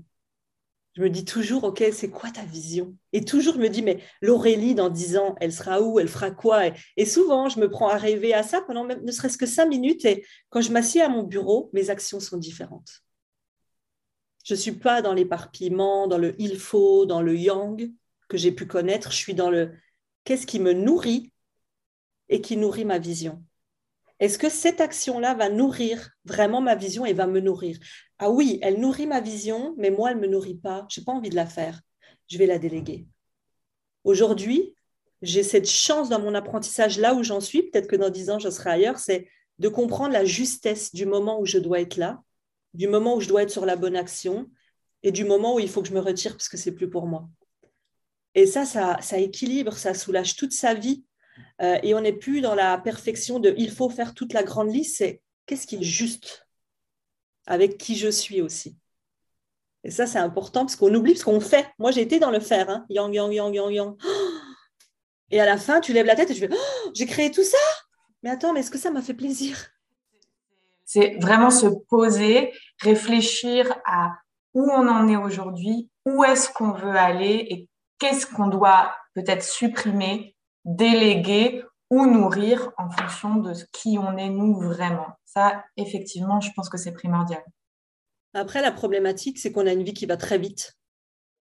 [0.94, 2.96] je me dis toujours, OK, c'est quoi ta vision?
[3.12, 5.98] Et toujours, je me dis, mais l'Aurélie, dans dix ans, elle sera où?
[5.98, 6.68] Elle fera quoi?
[6.96, 10.04] Et, souvent, je me prends à rêver à ça pendant ne serait-ce que cinq minutes.
[10.04, 13.02] Et quand je m'assieds à mon bureau, mes actions sont différentes.
[14.44, 17.90] Je ne suis pas dans l'éparpillement, dans le il faut, dans le yang
[18.28, 19.10] que j'ai pu connaître.
[19.10, 19.72] Je suis dans le
[20.22, 21.32] qu'est-ce qui me nourrit
[22.28, 23.42] et qui nourrit ma vision.
[24.20, 27.78] Est-ce que cette action-là va nourrir vraiment ma vision et va me nourrir?
[28.18, 30.86] Ah oui, elle nourrit ma vision, mais moi, elle ne me nourrit pas.
[30.88, 31.80] Je n'ai pas envie de la faire.
[32.28, 33.06] Je vais la déléguer.
[34.04, 34.74] Aujourd'hui,
[35.22, 38.38] j'ai cette chance dans mon apprentissage là où j'en suis, peut-être que dans dix ans,
[38.38, 42.22] je serai ailleurs, c'est de comprendre la justesse du moment où je dois être là,
[42.74, 44.50] du moment où je dois être sur la bonne action
[45.02, 47.06] et du moment où il faut que je me retire parce que c'est plus pour
[47.06, 47.28] moi.
[48.34, 51.04] Et ça, ça, ça équilibre, ça soulage toute sa vie
[51.62, 54.72] euh, et on n'est plus dans la perfection de il faut faire toute la grande
[54.72, 56.46] liste, c'est qu'est-ce qui est juste
[57.46, 58.76] avec qui je suis aussi?
[59.84, 61.66] Et ça, c'est important parce qu'on oublie, parce qu'on fait.
[61.78, 62.86] Moi, j'ai été dans le faire, hein.
[62.88, 63.96] yang, yang, yang, yang, yang.
[65.30, 67.42] Et à la fin, tu lèves la tête et tu fais oh, J'ai créé tout
[67.42, 67.58] ça
[68.22, 69.56] Mais attends, mais est-ce que ça m'a fait plaisir?
[70.84, 74.12] C'est vraiment se poser, réfléchir à
[74.52, 77.68] où on en est aujourd'hui, où est-ce qu'on veut aller et
[77.98, 80.33] qu'est-ce qu'on doit peut-être supprimer
[80.64, 85.08] déléguer ou nourrir en fonction de qui on est nous vraiment.
[85.24, 87.42] Ça, effectivement, je pense que c'est primordial.
[88.32, 90.74] Après, la problématique, c'est qu'on a une vie qui va très vite,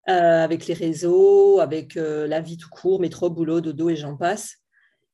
[0.10, 4.16] euh, avec les réseaux, avec euh, la vie tout court, métro, boulot, dodo et j'en
[4.16, 4.58] passe.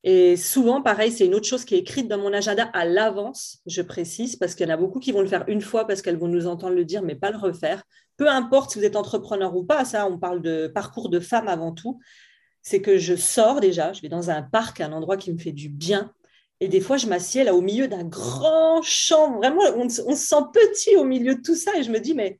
[0.03, 3.59] Et souvent, pareil, c'est une autre chose qui est écrite dans mon agenda à l'avance,
[3.65, 6.01] je précise, parce qu'il y en a beaucoup qui vont le faire une fois parce
[6.01, 7.83] qu'elles vont nous entendre le dire, mais pas le refaire.
[8.15, 11.47] Peu importe si vous êtes entrepreneur ou pas, ça, on parle de parcours de femme
[11.47, 11.99] avant tout
[12.61, 15.51] c'est que je sors déjà, je vais dans un parc, un endroit qui me fait
[15.51, 16.13] du bien.
[16.59, 19.37] Et des fois, je m'assieds là au milieu d'un grand champ.
[19.37, 21.77] Vraiment, on, se sent petit au milieu de tout ça.
[21.77, 22.39] Et je me dis, mais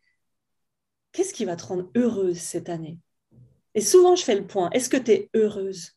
[1.14, 2.98] qu'est-ce qui va te rendre heureuse cette année?
[3.76, 4.70] Et souvent, je fais le point.
[4.72, 5.92] Est-ce que tu es heureuse?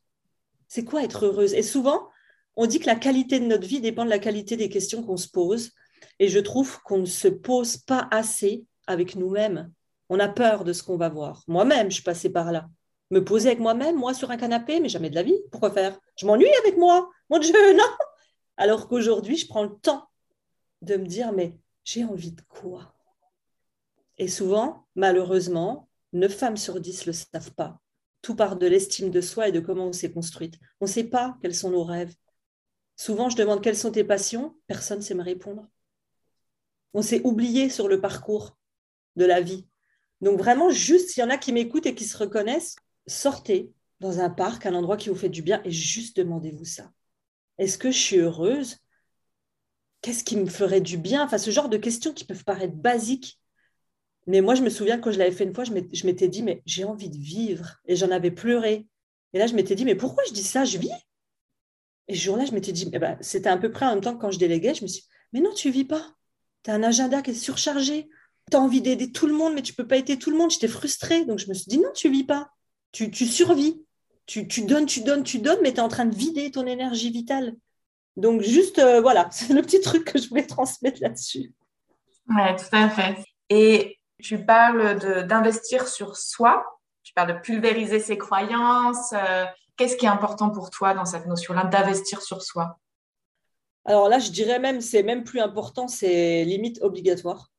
[0.69, 1.53] C'est quoi être heureuse?
[1.55, 2.09] Et souvent,
[2.55, 5.17] on dit que la qualité de notre vie dépend de la qualité des questions qu'on
[5.17, 5.73] se pose.
[6.21, 9.73] Et je trouve qu'on ne se pose pas assez avec nous-mêmes.
[10.09, 11.43] On a peur de ce qu'on va voir.
[11.49, 12.69] Moi-même, je suis passée par là
[13.13, 15.39] me poser avec moi-même, moi sur un canapé, mais jamais de la vie.
[15.51, 16.01] Pourquoi faire?
[16.17, 17.11] Je m'ennuie avec moi.
[17.29, 17.85] Mon Dieu, non
[18.57, 20.09] Alors qu'aujourd'hui, je prends le temps
[20.81, 22.95] de me dire, mais j'ai envie de quoi?
[24.17, 27.79] Et souvent, malheureusement, neuf femmes sur 10 ne le savent pas.
[28.23, 30.59] Tout part de l'estime de soi et de comment on s'est construite.
[30.81, 32.15] On ne sait pas quels sont nos rêves.
[32.97, 35.69] Souvent, je demande quelles sont tes passions, personne ne sait me répondre.
[36.95, 38.57] On s'est oublié sur le parcours
[39.17, 39.67] de la vie.
[40.23, 44.21] Donc vraiment, juste s'il y en a qui m'écoutent et qui se reconnaissent, sortez dans
[44.21, 46.91] un parc, un endroit qui vous fait du bien, et juste demandez-vous ça.
[47.59, 48.79] Est-ce que je suis heureuse?
[50.01, 51.25] Qu'est-ce qui me ferait du bien?
[51.25, 53.39] Enfin, ce genre de questions qui peuvent paraître basiques.
[54.27, 55.73] Mais moi, je me souviens quand je l'avais fait une fois, je
[56.07, 57.77] m'étais dit, mais j'ai envie de vivre.
[57.87, 58.87] Et j'en avais pleuré.
[59.33, 60.65] Et là, je m'étais dit, mais pourquoi je dis ça?
[60.65, 60.91] Je vis.
[62.09, 64.17] Et ce jour-là, je m'étais dit, eh ben, c'était à peu près en même temps
[64.17, 66.15] que quand je déléguais, je me suis dit, mais non, tu vis pas.
[66.65, 68.09] Tu as un agenda qui est surchargé.
[68.51, 70.51] Tu as envie d'aider tout le monde, mais tu peux pas aider tout le monde.
[70.51, 71.25] J'étais frustrée.
[71.25, 72.51] Donc, je me suis dit, non, tu vis pas
[72.93, 73.85] tu, tu survis.
[74.27, 76.67] Tu, tu, donnes, tu donnes, tu donnes, mais tu es en train de vider ton
[76.67, 77.57] énergie vitale.
[78.17, 81.53] Donc, juste, euh, voilà, c'est le petit truc que je voulais transmettre là-dessus.
[82.29, 83.17] Oui, tout à fait.
[83.49, 86.65] Et tu parles d'investir sur soi,
[87.03, 89.13] tu parles de pulvériser ses croyances.
[89.13, 89.45] Euh,
[89.77, 92.79] qu'est-ce qui est important pour toi dans cette notion-là d'investir sur soi?
[93.85, 97.52] Alors là, je dirais même, c'est même plus important, c'est limite obligatoire.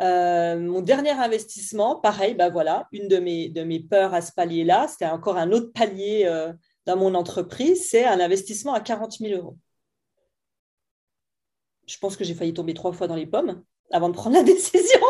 [0.00, 4.32] Euh, mon dernier investissement, pareil, bah voilà, une de mes, de mes peurs à ce
[4.32, 6.52] palier-là, c'était encore un autre palier euh,
[6.86, 9.58] dans mon entreprise, c'est un investissement à 40 000 euros.
[11.86, 14.42] Je pense que j'ai failli tomber trois fois dans les pommes avant de prendre la
[14.44, 15.00] décision.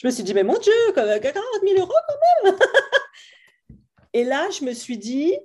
[0.00, 2.58] Je me suis dit, mais mon Dieu, 40 000 euros quand même.
[4.14, 5.36] et là, je me suis dit,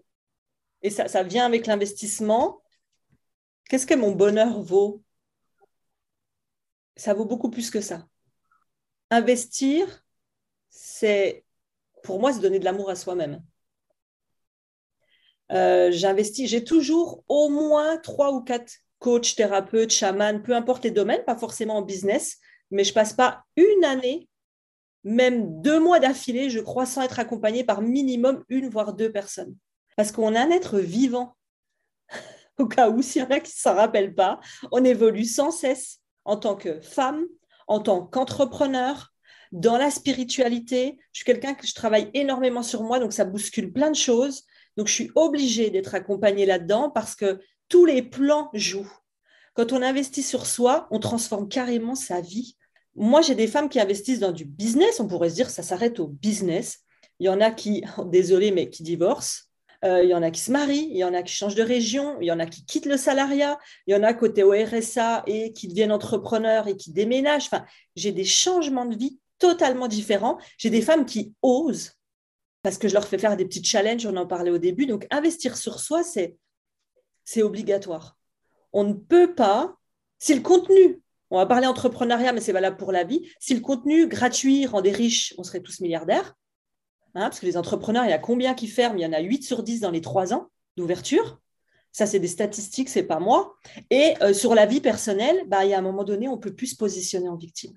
[0.81, 2.61] et ça, ça vient avec l'investissement,
[3.69, 5.03] qu'est-ce que mon bonheur vaut?
[6.95, 8.07] Ça vaut beaucoup plus que ça.
[9.09, 10.03] Investir,
[10.69, 11.45] c'est,
[12.03, 13.41] pour moi, c'est donner de l'amour à soi-même.
[15.51, 20.91] Euh, j'investis, j'ai toujours au moins trois ou quatre coachs, thérapeutes, chamans, peu importe les
[20.91, 22.37] domaines, pas forcément en business,
[22.71, 24.27] mais je passe pas une année,
[25.03, 29.55] même deux mois d'affilée, je crois, sans être accompagnée par minimum une voire deux personnes.
[29.95, 31.35] Parce qu'on a un être vivant.
[32.57, 34.39] Au cas où, s'il y en a qui ne s'en rappellent pas,
[34.71, 37.25] on évolue sans cesse en tant que femme,
[37.67, 39.13] en tant qu'entrepreneur,
[39.51, 40.97] dans la spiritualité.
[41.11, 44.43] Je suis quelqu'un que je travaille énormément sur moi, donc ça bouscule plein de choses.
[44.75, 48.91] Donc je suis obligée d'être accompagnée là-dedans parce que tous les plans jouent.
[49.53, 52.57] Quand on investit sur soi, on transforme carrément sa vie.
[52.95, 54.99] Moi, j'ai des femmes qui investissent dans du business.
[54.99, 56.79] On pourrait se dire ça s'arrête au business.
[57.19, 59.46] Il y en a qui, désolé, mais qui divorcent.
[59.87, 61.63] Euh, il y en a qui se marient, il y en a qui changent de
[61.63, 64.51] région, il y en a qui quittent le salariat, il y en a côté au
[64.51, 67.49] RSA et qui deviennent entrepreneurs et qui déménagent.
[67.95, 70.37] J'ai des changements de vie totalement différents.
[70.57, 71.93] J'ai des femmes qui osent
[72.63, 74.87] parce que je leur fais faire des petits challenges, on en parlait au début.
[74.87, 76.35] Donc, investir sur soi, c'est,
[77.23, 78.17] c'est obligatoire.
[78.73, 79.77] On ne peut pas,
[80.19, 83.61] si le contenu, on va parler entrepreneuriat, mais c'est valable pour la vie, si le
[83.61, 86.33] contenu gratuit rendait riche, on serait tous milliardaires.
[87.15, 88.97] Hein, parce que les entrepreneurs, il y a combien qui ferment?
[88.97, 91.39] Il y en a 8 sur 10 dans les 3 ans d'ouverture.
[91.91, 93.55] Ça, c'est des statistiques, c'est pas moi.
[93.89, 96.41] Et euh, sur la vie personnelle, bah, il y a un moment donné, on ne
[96.41, 97.75] peut plus se positionner en victime.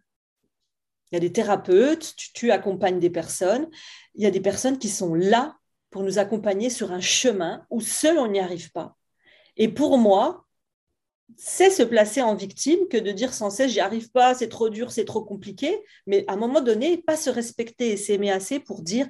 [1.10, 3.68] Il y a des thérapeutes, tu, accompagnes des personnes.
[4.14, 5.56] Il y a des personnes qui sont là
[5.90, 8.96] pour nous accompagner sur un chemin où seul on n'y arrive pas.
[9.56, 10.46] Et pour moi,
[11.36, 14.68] c'est se placer en victime que de dire sans cesse j'y arrive pas, c'est trop
[14.68, 15.82] dur, c'est trop compliqué.
[16.06, 19.08] Mais à un moment donné, pas se respecter et s'aimer assez pour dire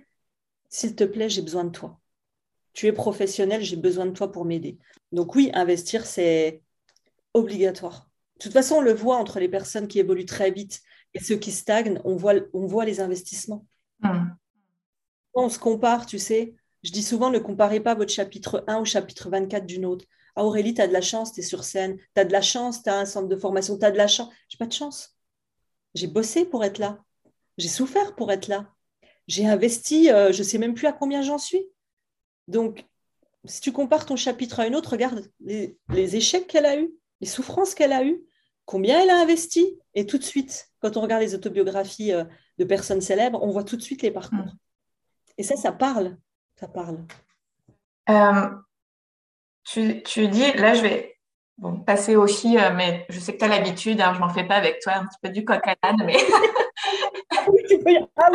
[0.71, 2.01] s'il te plaît, j'ai besoin de toi.
[2.73, 4.79] Tu es professionnel, j'ai besoin de toi pour m'aider.
[5.13, 6.63] Donc oui, investir, c'est
[7.35, 8.09] obligatoire.
[8.39, 10.81] De toute façon, on le voit entre les personnes qui évoluent très vite
[11.13, 13.67] et ceux qui stagnent, on voit, on voit les investissements.
[14.01, 14.31] Hmm.
[15.35, 16.55] On se compare, tu sais.
[16.83, 20.07] Je dis souvent, ne comparez pas votre chapitre 1 au chapitre 24 d'une autre.
[20.37, 21.99] Ah, Aurélie, tu as de la chance, tu es sur scène.
[22.15, 24.07] Tu as de la chance, tu as un centre de formation, tu as de la
[24.07, 24.33] chance.
[24.49, 25.17] J'ai pas de chance.
[25.95, 27.03] J'ai bossé pour être là.
[27.59, 28.73] J'ai souffert pour être là.
[29.31, 31.65] J'ai investi, euh, je ne sais même plus à combien j'en suis.
[32.49, 32.85] Donc,
[33.45, 36.91] si tu compares ton chapitre à une autre, regarde les, les échecs qu'elle a eus,
[37.21, 38.21] les souffrances qu'elle a eues,
[38.65, 39.79] combien elle a investi.
[39.95, 42.25] Et tout de suite, quand on regarde les autobiographies euh,
[42.59, 44.39] de personnes célèbres, on voit tout de suite les parcours.
[44.39, 44.59] Mm.
[45.39, 46.17] Et ça, ça parle.
[46.59, 47.07] Ça parle.
[48.09, 48.51] Euh,
[49.63, 51.21] tu, dis, là, je vais
[51.87, 54.57] passer aussi, euh, mais je sais que tu as l'habitude, alors je m'en fais pas
[54.57, 56.17] avec toi, un petit peu du coq à l'âne, mais.
[57.31, 57.63] ah oui!
[58.17, 58.31] M'a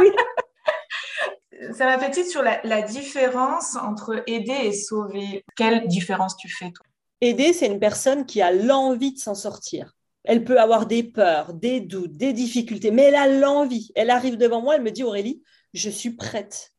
[1.99, 5.43] fait titre sur la, différence entre aider et sauver.
[5.55, 6.85] Quelle différence tu fais, toi?
[7.21, 9.95] Aider, c'est une personne qui a l'envie de s'en sortir.
[10.23, 13.91] Elle peut avoir des peurs, des doutes, des difficultés, mais elle a l'envie.
[13.95, 15.41] Elle arrive devant moi, elle me dit Aurélie,
[15.73, 16.71] je suis prête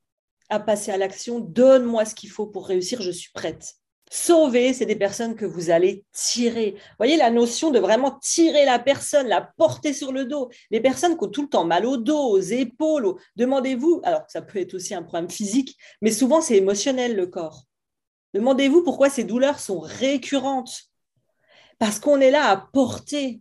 [0.48, 1.40] à passer à l'action.
[1.40, 3.76] Donne-moi ce qu'il faut pour réussir, je suis prête.
[4.08, 6.72] Sauver, c'est des personnes que vous allez tirer.
[6.76, 10.48] Vous voyez la notion de vraiment tirer la personne, la porter sur le dos.
[10.70, 14.42] Les personnes qui ont tout le temps mal au dos, aux épaules, demandez-vous, alors ça
[14.42, 17.64] peut être aussi un problème physique, mais souvent c'est émotionnel le corps.
[18.32, 20.82] Demandez-vous pourquoi ces douleurs sont récurrentes.
[21.78, 23.40] Parce qu'on est là à porter,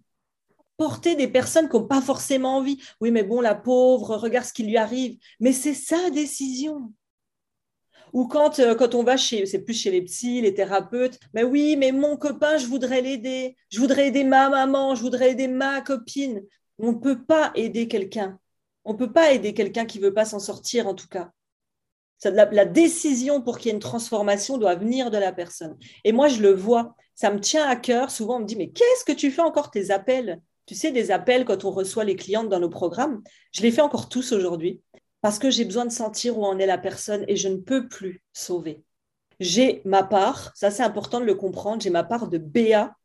[0.77, 2.81] porter des personnes qui n'ont pas forcément envie.
[3.01, 5.17] Oui, mais bon, la pauvre, regarde ce qui lui arrive.
[5.39, 6.91] Mais c'est sa décision.
[8.15, 11.43] Ou quand, euh, quand on va chez, c'est plus chez les psys, les thérapeutes, mais
[11.43, 13.57] oui, mais mon copain, je voudrais l'aider.
[13.69, 16.41] Je voudrais aider ma maman, je voudrais aider ma copine.
[16.79, 18.39] On ne peut pas aider quelqu'un.
[18.85, 21.31] On ne peut pas aider quelqu'un qui ne veut pas s'en sortir, en tout cas.
[22.23, 25.77] La, la, décision pour qu'il y ait une transformation doit venir de la personne.
[26.05, 28.11] Et moi, je le vois ça me tient à cœur.
[28.11, 30.41] Souvent, on me dit, mais qu'est-ce que tu fais encore tes appels?
[30.65, 33.81] Tu sais, des appels quand on reçoit les clientes dans nos programmes, je les fais
[33.81, 34.81] encore tous aujourd'hui
[35.25, 37.87] parce que j'ai besoin de sentir où en est la personne et je ne peux
[37.87, 38.83] plus sauver.
[39.39, 42.95] J'ai ma part, ça c'est important de le comprendre, j'ai ma part de BA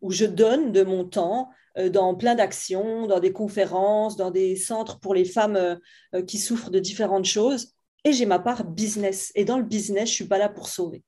[0.00, 4.54] où je donne de mon temps euh, dans plein d'actions, dans des conférences, dans des
[4.54, 5.74] centres pour les femmes euh,
[6.14, 7.72] euh, qui souffrent de différentes choses.
[8.04, 9.32] Et j'ai ma part business.
[9.34, 11.02] Et dans le business, je ne suis pas là pour sauver.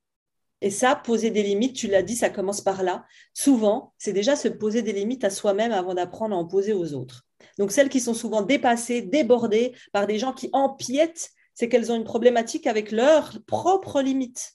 [0.61, 3.04] Et ça, poser des limites, tu l'as dit, ça commence par là.
[3.32, 6.94] Souvent, c'est déjà se poser des limites à soi-même avant d'apprendre à en poser aux
[6.94, 7.27] autres.
[7.59, 11.96] Donc, celles qui sont souvent dépassées, débordées par des gens qui empiètent, c'est qu'elles ont
[11.96, 14.52] une problématique avec leurs propres limites.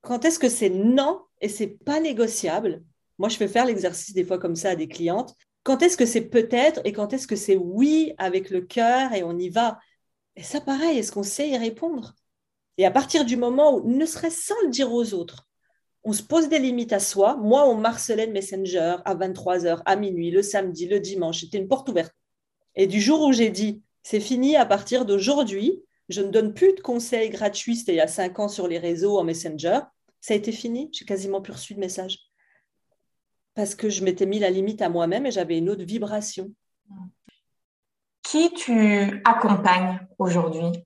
[0.00, 2.82] Quand est-ce que c'est non et c'est pas négociable?
[3.18, 5.34] Moi, je fais faire l'exercice des fois comme ça à des clientes.
[5.62, 9.22] quand est-ce que c'est peut-être et quand est-ce que c'est oui avec le cœur et
[9.22, 9.78] on y va?
[10.36, 12.14] Et ça, pareil, est-ce qu'on sait y répondre?
[12.78, 15.46] Et à partir du moment où, ne serait-ce sans le dire aux autres,
[16.04, 17.36] on se pose des limites à soi.
[17.36, 21.40] Moi, on marcelait le Messenger à 23h, à minuit, le samedi, le dimanche.
[21.40, 22.14] C'était une porte ouverte.
[22.74, 26.74] Et du jour où j'ai dit, c'est fini à partir d'aujourd'hui, je ne donne plus
[26.74, 29.80] de conseils gratuits, c'était il y a cinq ans sur les réseaux en Messenger,
[30.20, 32.18] ça a été fini, j'ai quasiment plus reçu de messages.
[33.54, 36.52] Parce que je m'étais mis la limite à moi-même et j'avais une autre vibration.
[38.22, 40.84] Qui tu accompagnes aujourd'hui?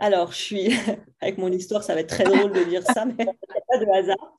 [0.00, 0.68] Alors, je suis,
[1.20, 3.26] avec mon histoire, ça va être très drôle de dire ça, mais
[3.68, 4.36] pas de hasard.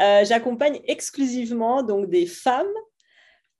[0.00, 2.66] Euh, j'accompagne exclusivement donc des femmes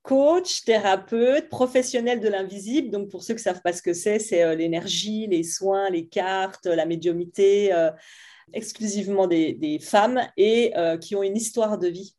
[0.03, 2.89] coach, thérapeute, professionnel de l'invisible.
[2.89, 6.07] Donc, pour ceux qui savent pas ce que c'est, c'est euh, l'énergie, les soins, les
[6.07, 7.91] cartes, la médiumité, euh,
[8.53, 12.15] exclusivement des, femmes et qui ont une histoire de vie.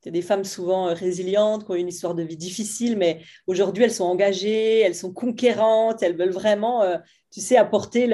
[0.00, 3.92] C'est des femmes souvent résilientes, qui ont une histoire de vie difficile, mais aujourd'hui, elles
[3.92, 6.82] sont engagées, elles sont conquérantes, elles veulent vraiment
[7.32, 8.06] tu sais, apporter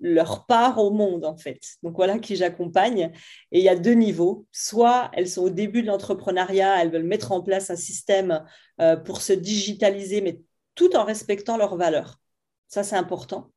[0.00, 1.60] leur part au monde, en fait.
[1.82, 3.10] Donc voilà qui j'accompagne.
[3.52, 4.46] Et il y a deux niveaux.
[4.52, 8.44] Soit elles sont au début de l'entrepreneuriat, elles veulent mettre en place un système
[8.80, 10.40] euh, pour se digitaliser, mais
[10.74, 12.20] tout en respectant leurs valeurs.
[12.68, 13.50] Ça, c'est important.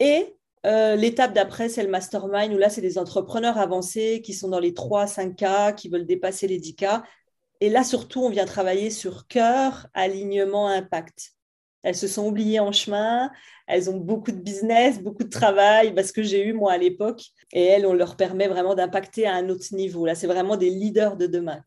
[0.00, 0.34] Et
[0.64, 4.60] euh, l'étape d'après, c'est le mastermind, où là, c'est des entrepreneurs avancés qui sont dans
[4.60, 7.04] les 3, 5 cas, qui veulent dépasser les 10 cas.
[7.60, 11.37] Et là, surtout, on vient travailler sur cœur, alignement, impact.
[11.82, 13.30] Elles se sont oubliées en chemin,
[13.66, 17.22] elles ont beaucoup de business, beaucoup de travail, parce que j'ai eu moi à l'époque.
[17.52, 20.04] Et elles, on leur permet vraiment d'impacter à un autre niveau.
[20.04, 21.62] Là, c'est vraiment des leaders de demain.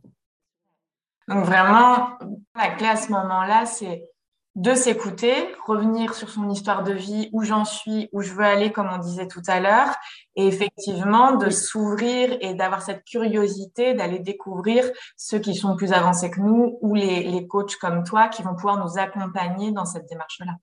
[1.28, 2.18] Donc vraiment,
[2.56, 4.11] la clé à ce moment-là, c'est
[4.56, 5.34] de s'écouter,
[5.66, 8.98] revenir sur son histoire de vie, où j'en suis, où je veux aller, comme on
[8.98, 9.96] disait tout à l'heure,
[10.36, 16.30] et effectivement de s'ouvrir et d'avoir cette curiosité d'aller découvrir ceux qui sont plus avancés
[16.30, 20.10] que nous ou les, les coachs comme toi qui vont pouvoir nous accompagner dans cette
[20.10, 20.58] démarche-là.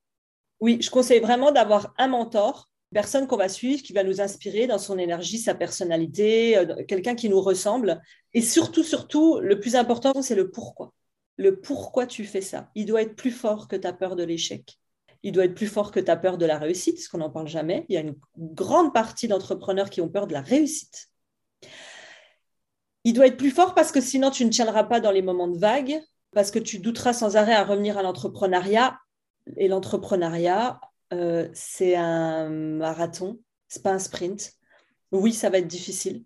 [0.61, 4.67] Oui, je conseille vraiment d'avoir un mentor, personne qu'on va suivre, qui va nous inspirer
[4.67, 8.03] dans son énergie, sa personnalité, euh, quelqu'un qui nous ressemble.
[8.35, 10.93] Et surtout, surtout, le plus important, c'est le pourquoi
[11.39, 12.71] le pourquoi tu fais ça.
[12.75, 14.79] Il doit être plus fort que ta peur de l'échec.
[15.23, 17.49] Il doit être plus fort que ta peur de la réussite, parce qu'on n'en parle
[17.49, 17.87] jamais.
[17.89, 21.09] Il y a une grande partie d'entrepreneurs qui ont peur de la réussite.
[23.05, 25.49] Il doit être plus fort parce que sinon tu ne tiendras pas dans les moments
[25.49, 26.01] de vague,
[26.33, 28.99] parce que tu douteras sans arrêt à revenir à l'entrepreneuriat.
[29.57, 30.81] Et l'entrepreneuriat,
[31.13, 34.53] euh, c'est un marathon, c'est pas un sprint.
[35.13, 36.25] Oui, ça va être difficile.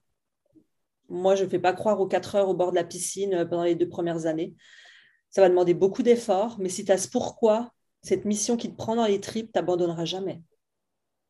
[1.08, 3.44] Moi, je ne fais pas croire aux quatre heures au bord de la piscine euh,
[3.44, 4.54] pendant les deux premières années.
[5.32, 7.72] Ça va demander beaucoup d'efforts, mais si tu as ce pourquoi,
[8.02, 10.42] cette mission qui te prend dans les tripes, tu n'abandonneras jamais.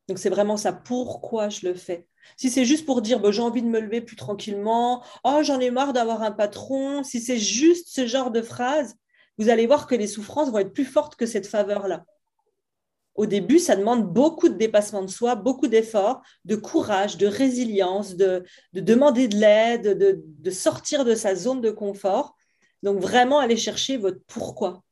[0.09, 2.07] Donc c'est vraiment ça, pourquoi je le fais.
[2.37, 5.61] Si c'est juste pour dire bah, j'ai envie de me lever plus tranquillement, oh j'en
[5.61, 8.97] ai marre d'avoir un patron, si c'est juste ce genre de phrase,
[9.39, 12.05] vous allez voir que les souffrances vont être plus fortes que cette faveur-là.
[13.15, 18.17] Au début, ça demande beaucoup de dépassement de soi, beaucoup d'efforts, de courage, de résilience,
[18.17, 18.43] de,
[18.73, 22.35] demander de l'aide, de sortir de sa zone de confort.
[22.83, 24.83] Donc vraiment aller chercher votre pourquoi.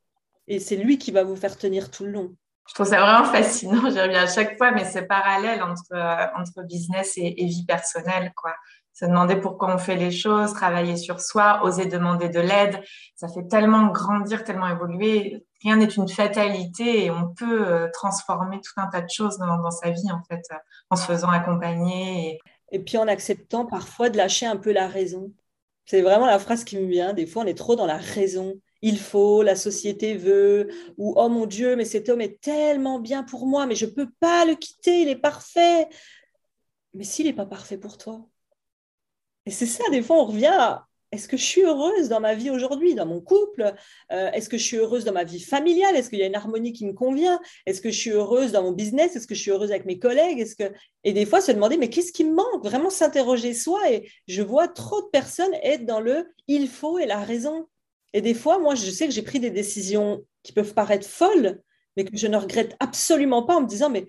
[0.47, 2.35] Et c'est lui qui va vous faire tenir tout le long.
[2.67, 5.93] Je trouve ça vraiment fascinant, j'y reviens à chaque fois, mais c'est parallèle entre,
[6.37, 8.31] entre business et, vie personnelle.
[8.35, 8.53] quoi.
[8.93, 12.81] Se demander pourquoi on fait les choses, travailler sur soi, oser demander de l'aide,
[13.15, 15.45] ça fait tellement grandir, tellement évoluer.
[15.63, 19.71] Rien n'est une fatalité et on peut euh, transformer tout un tas de choses dans,
[19.71, 20.41] sa vie, en fait,
[20.89, 22.39] en se faisant accompagner.
[22.71, 25.31] et puis en acceptant parfois de lâcher un peu la raison.
[25.85, 27.13] C'est vraiment la phrase qui me vient.
[27.13, 28.59] Des fois, on est trop dans la raison.
[28.81, 33.23] Il faut, la société veut, ou oh mon Dieu, mais cet homme est tellement bien
[33.23, 35.87] pour moi, mais je ne peux pas le quitter, il est parfait.
[36.93, 38.27] Mais s'il n'est pas parfait pour toi?
[39.45, 42.35] Et c'est ça, des fois, on revient à est-ce que je suis heureuse dans ma
[42.35, 43.73] vie aujourd'hui, dans mon couple?
[44.13, 45.95] Euh, Est-ce que je suis heureuse dans ma vie familiale?
[45.97, 47.39] Est-ce qu'il y a une harmonie qui me convient?
[47.65, 49.15] Est-ce que je suis heureuse dans mon business?
[49.15, 50.45] Est-ce que je suis heureuse avec mes collègues?
[51.03, 52.63] Et des fois se demander mais qu'est-ce qui me manque?
[52.63, 57.05] Vraiment s'interroger soi et je vois trop de personnes être dans le il faut et
[57.05, 57.67] la raison.
[58.13, 61.61] Et des fois, moi, je sais que j'ai pris des décisions qui peuvent paraître folles,
[61.95, 64.07] mais que je ne regrette absolument pas en me disant mais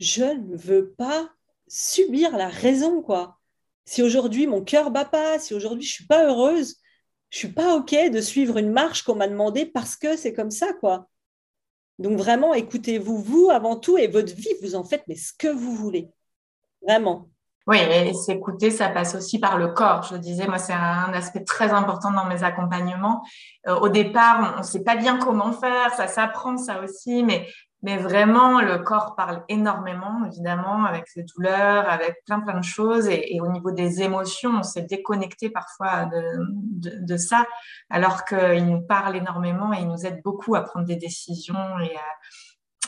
[0.00, 1.30] je ne veux pas
[1.68, 3.39] subir la raison quoi
[3.90, 6.76] si aujourd'hui mon cœur bat pas, si aujourd'hui je suis pas heureuse,
[7.28, 10.52] je suis pas ok de suivre une marche qu'on m'a demandé parce que c'est comme
[10.52, 11.08] ça quoi.
[11.98, 15.48] Donc vraiment écoutez-vous vous avant tout et votre vie vous en faites mais ce que
[15.48, 16.08] vous voulez.
[16.86, 17.28] Vraiment.
[17.66, 20.02] Oui, et s'écouter, ça passe aussi par le corps.
[20.04, 23.22] Je disais, moi, c'est un aspect très important dans mes accompagnements.
[23.68, 27.46] Euh, au départ, on ne sait pas bien comment faire, ça s'apprend, ça aussi, mais
[27.82, 33.08] Mais vraiment, le corps parle énormément, évidemment, avec ses douleurs, avec plein, plein de choses.
[33.08, 36.08] Et, au niveau des émotions, on s'est déconnecté parfois
[36.72, 37.46] de, ça,
[37.88, 41.96] alors qu'il nous parle énormément et il nous aide beaucoup à prendre des décisions et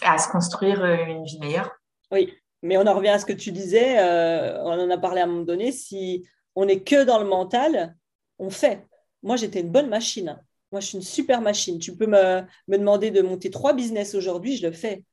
[0.05, 1.71] à, à se construire une vie meilleure.
[2.11, 5.21] Oui, mais on en revient à ce que tu disais, euh, on en a parlé
[5.21, 7.97] à un moment donné, si on n'est que dans le mental,
[8.39, 8.87] on fait.
[9.23, 10.41] Moi, j'étais une bonne machine.
[10.73, 11.79] Moi, je suis une super machine.
[11.79, 15.05] Tu peux me, demander de monter trois business aujourd'hui, je le fais.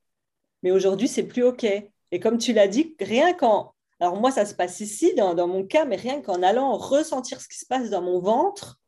[0.62, 1.64] Mais aujourd'hui, c'est plus OK.
[1.64, 3.74] Et comme tu l'as dit, rien qu'en...
[4.00, 7.48] Alors moi, ça se passe ici, dans, mon cas, mais rien qu'en allant ressentir ce
[7.48, 8.80] qui se passe dans mon ventre,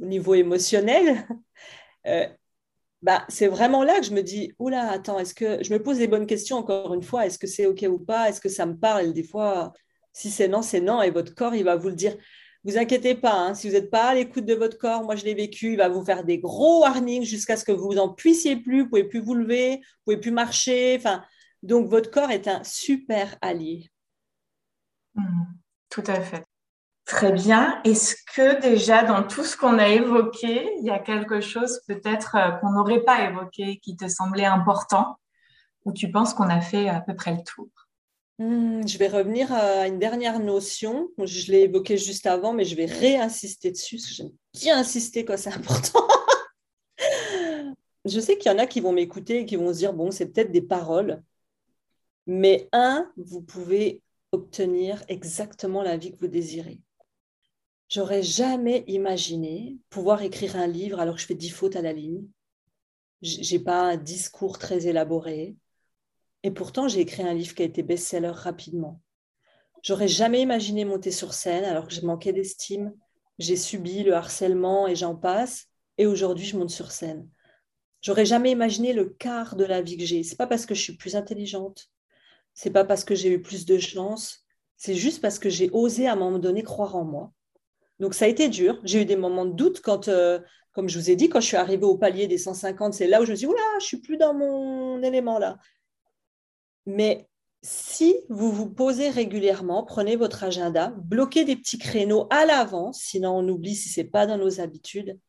[0.00, 1.26] au niveau émotionnel,
[2.06, 2.26] euh,
[3.02, 5.98] bah, c'est vraiment là que je me dis, oula, attends, est-ce que je me pose
[5.98, 8.64] des bonnes questions encore une fois, est-ce que c'est OK ou pas, est-ce que ça
[8.64, 9.12] me parle?
[9.12, 9.74] Des fois,
[10.12, 12.16] si c'est non, c'est non, et votre corps, il va vous le dire.
[12.64, 15.24] Vous inquiétez pas, hein, si vous n'êtes pas à l'écoute de votre corps, moi je
[15.24, 18.56] l'ai vécu, il va vous faire des gros warnings jusqu'à ce que vous n'en puissiez
[18.56, 21.00] plus, vous pouvez plus vous lever, vous pouvez plus marcher.
[21.62, 23.88] Donc votre corps est un super allié.
[25.14, 25.44] Hmm,
[25.88, 26.44] tout à fait.
[27.08, 27.80] Très bien.
[27.84, 32.36] Est-ce que déjà dans tout ce qu'on a évoqué, il y a quelque chose peut-être
[32.36, 35.16] euh, qu'on n'aurait pas évoqué qui te semblait important
[35.86, 37.68] ou tu penses qu'on a fait à peu près le tour?
[38.38, 41.08] Hmm, Je vais revenir à une dernière notion.
[41.22, 45.36] Je l'ai évoqué juste avant, mais je vais réinsister dessus parce j'aime bien insister quand
[45.36, 46.06] c'est important.
[48.04, 50.10] je sais qu'il y en a qui vont m'écouter et qui vont se dire, bon,
[50.10, 51.22] c'est peut-être des paroles.
[52.26, 56.80] Mais un, vous pouvez obtenir exactement la vie que vous désirez.
[57.88, 61.94] J'aurais jamais imaginé pouvoir écrire un livre alors que je fais dix fautes à la
[61.94, 62.22] ligne.
[63.22, 65.56] J'ai pas un discours très élaboré.
[66.42, 69.00] Et pourtant, j'ai écrit un livre qui a été best-seller rapidement.
[69.82, 72.92] J'aurais jamais imaginé monter sur scène alors que je manquais d'estime.
[73.38, 75.66] J'ai subi le harcèlement et j'en passe.
[75.98, 77.28] Et aujourd'hui, je monte sur scène.
[78.00, 80.22] J'aurais jamais imaginé le quart de la vie que j'ai.
[80.22, 81.90] C'est pas parce que je suis plus intelligente.
[82.54, 84.44] C'est pas parce que j'ai eu plus de chance.
[84.76, 87.32] C'est juste parce que j'ai osé à un moment donné croire en moi.
[87.98, 88.80] Donc ça a été dur.
[88.84, 90.38] J'ai eu des moments de doute quand, euh,
[90.72, 93.20] comme je vous ai dit, quand je suis arrivée au palier des 150, c'est là
[93.20, 95.58] où je me suis dit, oula, je suis plus dans mon élément là.
[96.88, 97.28] Mais
[97.60, 103.36] si vous vous posez régulièrement, prenez votre agenda, bloquez des petits créneaux à l'avance, sinon
[103.36, 105.20] on oublie si ce n'est pas dans nos habitudes.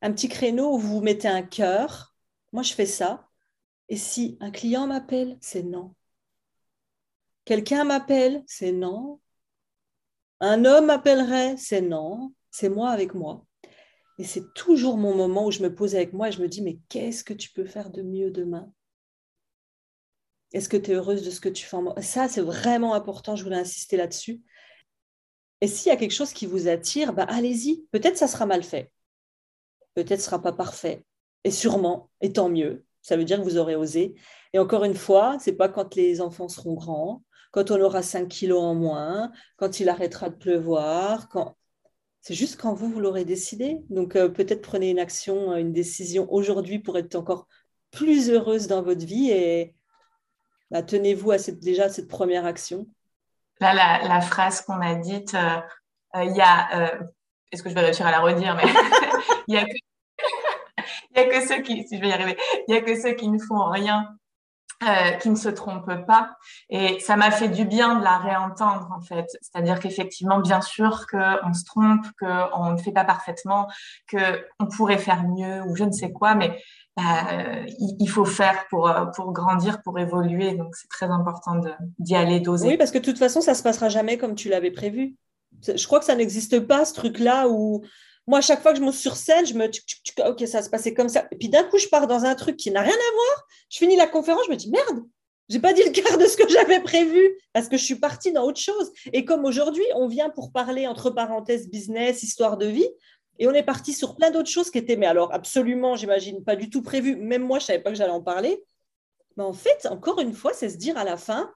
[0.00, 2.14] Un petit créneau où vous mettez un cœur.
[2.52, 3.28] Moi, je fais ça.
[3.90, 5.94] Et si un client m'appelle, c'est non.
[7.44, 9.20] Quelqu'un m'appelle, c'est non.
[10.40, 13.44] Un homme m'appellerait, c'est non, c'est moi avec moi.
[14.18, 16.62] Et c'est toujours mon moment où je me pose avec moi et je me dis,
[16.62, 18.72] mais qu'est-ce que tu peux faire de mieux demain?
[20.52, 23.44] Est-ce que tu es heureuse de ce que tu fais Ça, c'est vraiment important, je
[23.44, 24.40] voulais insister là-dessus.
[25.60, 27.86] Et s'il y a quelque chose qui vous attire, bah, allez-y.
[27.90, 28.92] Peut-être ça sera mal fait.
[29.94, 31.04] Peut-être sera pas parfait.
[31.44, 32.84] Et sûrement, et tant mieux.
[33.02, 34.14] Ça veut dire que vous aurez osé.
[34.52, 38.28] Et encore une fois, c'est pas quand les enfants seront grands, quand on aura 5
[38.28, 41.56] kilos en moins, quand il arrêtera de pleuvoir, quand...
[42.20, 43.78] C'est juste quand vous, vous l'aurez décidé.
[43.90, 47.46] Donc euh, peut-être prenez une action, une décision aujourd'hui pour être encore
[47.90, 49.74] plus heureuse dans votre vie et
[50.70, 52.86] bah, tenez-vous à cette, déjà cette première action.
[53.60, 55.60] Là, la, phrase qu'on a dite, euh,
[56.14, 56.92] euh, il y a,
[57.50, 58.62] est-ce que je vais réussir à la redire, mais
[59.48, 59.58] il n'y
[61.20, 64.16] a, que ceux qui, il y a que ceux qui ne font rien
[64.84, 66.36] euh, qui ne se trompe pas.
[66.70, 69.26] Et ça m'a fait du bien de la réentendre, en fait.
[69.40, 73.66] C'est-à-dire qu'effectivement, bien sûr qu'on se trompe, qu'on ne fait pas parfaitement,
[74.08, 76.62] qu'on pourrait faire mieux ou je ne sais quoi, mais
[76.98, 77.66] euh,
[78.00, 80.54] il faut faire pour, euh, pour grandir, pour évoluer.
[80.54, 81.60] Donc, c'est très important
[81.98, 82.68] d'y aller doser.
[82.68, 85.16] Oui, parce que de toute façon, ça ne se passera jamais comme tu l'avais prévu.
[85.66, 87.82] Je crois que ça n'existe pas, ce truc-là où
[88.28, 89.80] moi, à chaque fois que je monte sur scène, je me dis,
[90.24, 91.26] ok, ça se passait comme ça.
[91.32, 93.46] Et puis d'un coup, je pars dans un truc qui n'a rien à voir.
[93.70, 95.02] Je finis la conférence, je me dis, merde,
[95.48, 98.30] j'ai pas dit le quart de ce que j'avais prévu parce que je suis partie
[98.30, 98.92] dans autre chose.
[99.14, 102.88] Et comme aujourd'hui, on vient pour parler, entre parenthèses, business, histoire de vie,
[103.38, 106.56] et on est parti sur plein d'autres choses qui étaient, mais alors absolument, j'imagine, pas
[106.56, 107.16] du tout prévues.
[107.16, 108.62] Même moi, je savais pas que j'allais en parler.
[109.38, 111.50] Mais en fait, encore une fois, c'est se dire à la fin,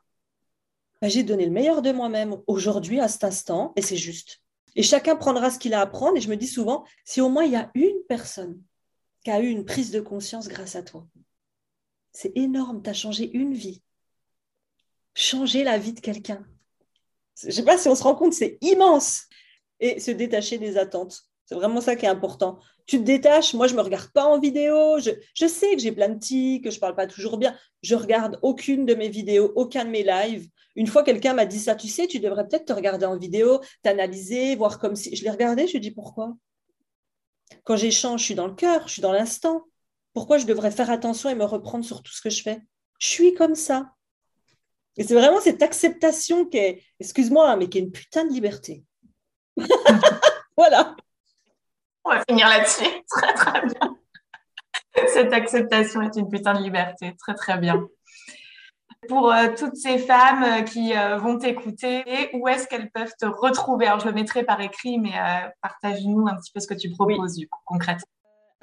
[1.02, 4.41] bah, j'ai donné le meilleur de moi-même aujourd'hui, à cet instant, et c'est juste.
[4.74, 6.16] Et chacun prendra ce qu'il a à prendre.
[6.16, 8.60] Et je me dis souvent, si au moins il y a une personne
[9.24, 11.06] qui a eu une prise de conscience grâce à toi,
[12.12, 13.82] c'est énorme, tu as changé une vie.
[15.14, 16.44] Changer la vie de quelqu'un.
[17.40, 19.24] Je ne sais pas si on se rend compte, c'est immense.
[19.80, 21.22] Et se détacher des attentes.
[21.44, 22.58] C'est vraiment ça qui est important.
[22.86, 25.92] Tu te détaches, moi je ne me regarde pas en vidéo, je, sais que j'ai
[25.92, 27.56] plein de tics, que je ne parle pas toujours bien.
[27.82, 30.48] Je regarde aucune de mes vidéos, aucun de mes lives.
[30.74, 33.60] Une fois, quelqu'un m'a dit ça, tu sais, tu devrais peut-être te regarder en vidéo,
[33.82, 35.14] t'analyser, voir comme si.
[35.14, 36.34] Je l'ai regardé, je lui ai dit pourquoi?
[37.64, 39.64] Quand j'échange, je suis dans le cœur, je suis dans l'instant.
[40.14, 42.60] Pourquoi je devrais faire attention et me reprendre sur tout ce que je fais?
[42.98, 43.92] Je suis comme ça.
[44.96, 48.32] Et c'est vraiment cette acceptation qui est, excuse-moi, hein, mais qui est une putain de
[48.32, 48.84] liberté.
[50.56, 50.96] voilà.
[52.04, 52.84] On va finir là-dessus.
[53.08, 53.96] Très, très bien.
[55.08, 57.14] Cette acceptation est une putain de liberté.
[57.18, 57.86] Très, très bien.
[59.08, 63.26] Pour euh, toutes ces femmes euh, qui euh, vont t'écouter, où est-ce qu'elles peuvent te
[63.26, 63.86] retrouver?
[63.86, 65.12] Alors, je le mettrai par écrit, mais
[65.60, 68.06] partage-nous un petit peu ce que tu proposes du coup, concrètement.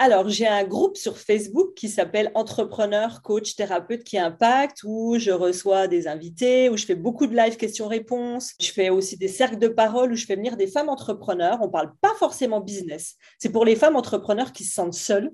[0.02, 5.32] Alors, j'ai un groupe sur Facebook qui s'appelle Entrepreneur, Coach, Thérapeute qui Impact, où je
[5.32, 8.54] reçois des invités, où je fais beaucoup de live questions-réponses.
[8.62, 11.58] Je fais aussi des cercles de parole où je fais venir des femmes entrepreneurs.
[11.60, 13.18] On ne parle pas forcément business.
[13.40, 15.32] C'est pour les femmes entrepreneurs qui se sentent seules,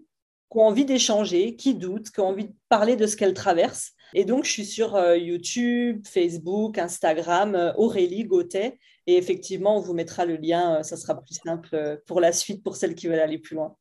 [0.51, 3.91] qui ont envie d'échanger, qui doutent, qui ont envie de parler de ce qu'elles traversent.
[4.14, 8.80] Et donc, je suis sur euh, YouTube, Facebook, Instagram, euh, Aurélie Gauthet.
[9.08, 10.78] Et effectivement, on vous mettra le lien.
[10.80, 13.76] Euh, ça sera plus simple pour la suite pour celles qui veulent aller plus loin.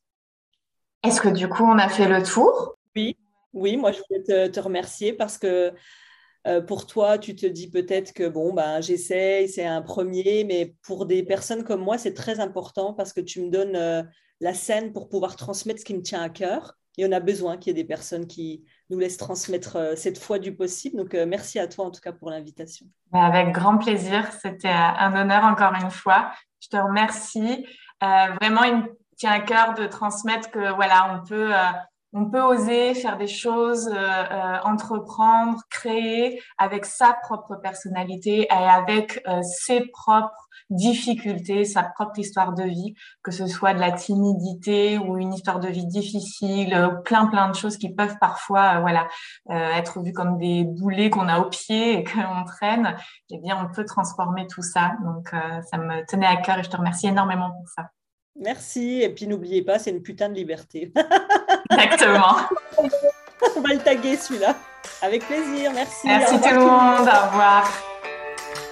[1.05, 2.77] Est-ce que du coup, on a fait le tour?
[2.97, 3.17] Oui,
[3.53, 5.73] oui, moi je voulais te, remercier parce que
[6.47, 10.75] euh, pour toi, tu te dis peut-être que bon, ben, j'essaye, c'est un premier, mais
[10.83, 14.03] pour des personnes comme moi, c'est très important parce que tu me donnes euh,
[14.41, 16.77] la scène pour pouvoir transmettre ce qui me tient à cœur.
[16.99, 20.19] Et on a besoin qu'il y ait des personnes qui nous laissent transmettre euh, cette
[20.19, 20.97] foi du possible.
[20.97, 22.87] Donc, merci à toi en tout cas pour l'invitation.
[23.13, 24.31] Bah, avec grand plaisir.
[24.43, 26.33] C'était un honneur encore une fois.
[26.61, 27.67] Je te remercie.
[28.01, 31.73] vraiment une tient à cœur de transmettre que voilà, on peut, euh,
[32.13, 38.51] on peut oser faire des choses, euh, euh, entreprendre, créer avec sa propre personnalité et
[38.51, 44.99] avec ses propres difficultés, sa propre histoire de vie, que ce soit de la timidité
[44.99, 49.09] ou une histoire de vie difficile, plein plein de choses qui peuvent parfois voilà
[49.51, 52.97] être vues comme des boulets qu'on a au pied et qu'on traîne.
[53.31, 54.93] Eh bien, on peut transformer tout ça.
[55.05, 55.31] Donc,
[55.71, 57.91] ça me tenait à cœur et je te remercie énormément pour ça.
[58.37, 59.01] Merci.
[59.03, 60.93] Et puis n'oubliez pas, c'est une putain de liberté.
[61.71, 62.37] Exactement.
[63.57, 64.57] On va le taguer celui-là.
[65.03, 65.73] Avec plaisir.
[65.73, 66.07] Merci.
[66.07, 67.09] Merci tout le monde.
[67.09, 67.94] Au revoir.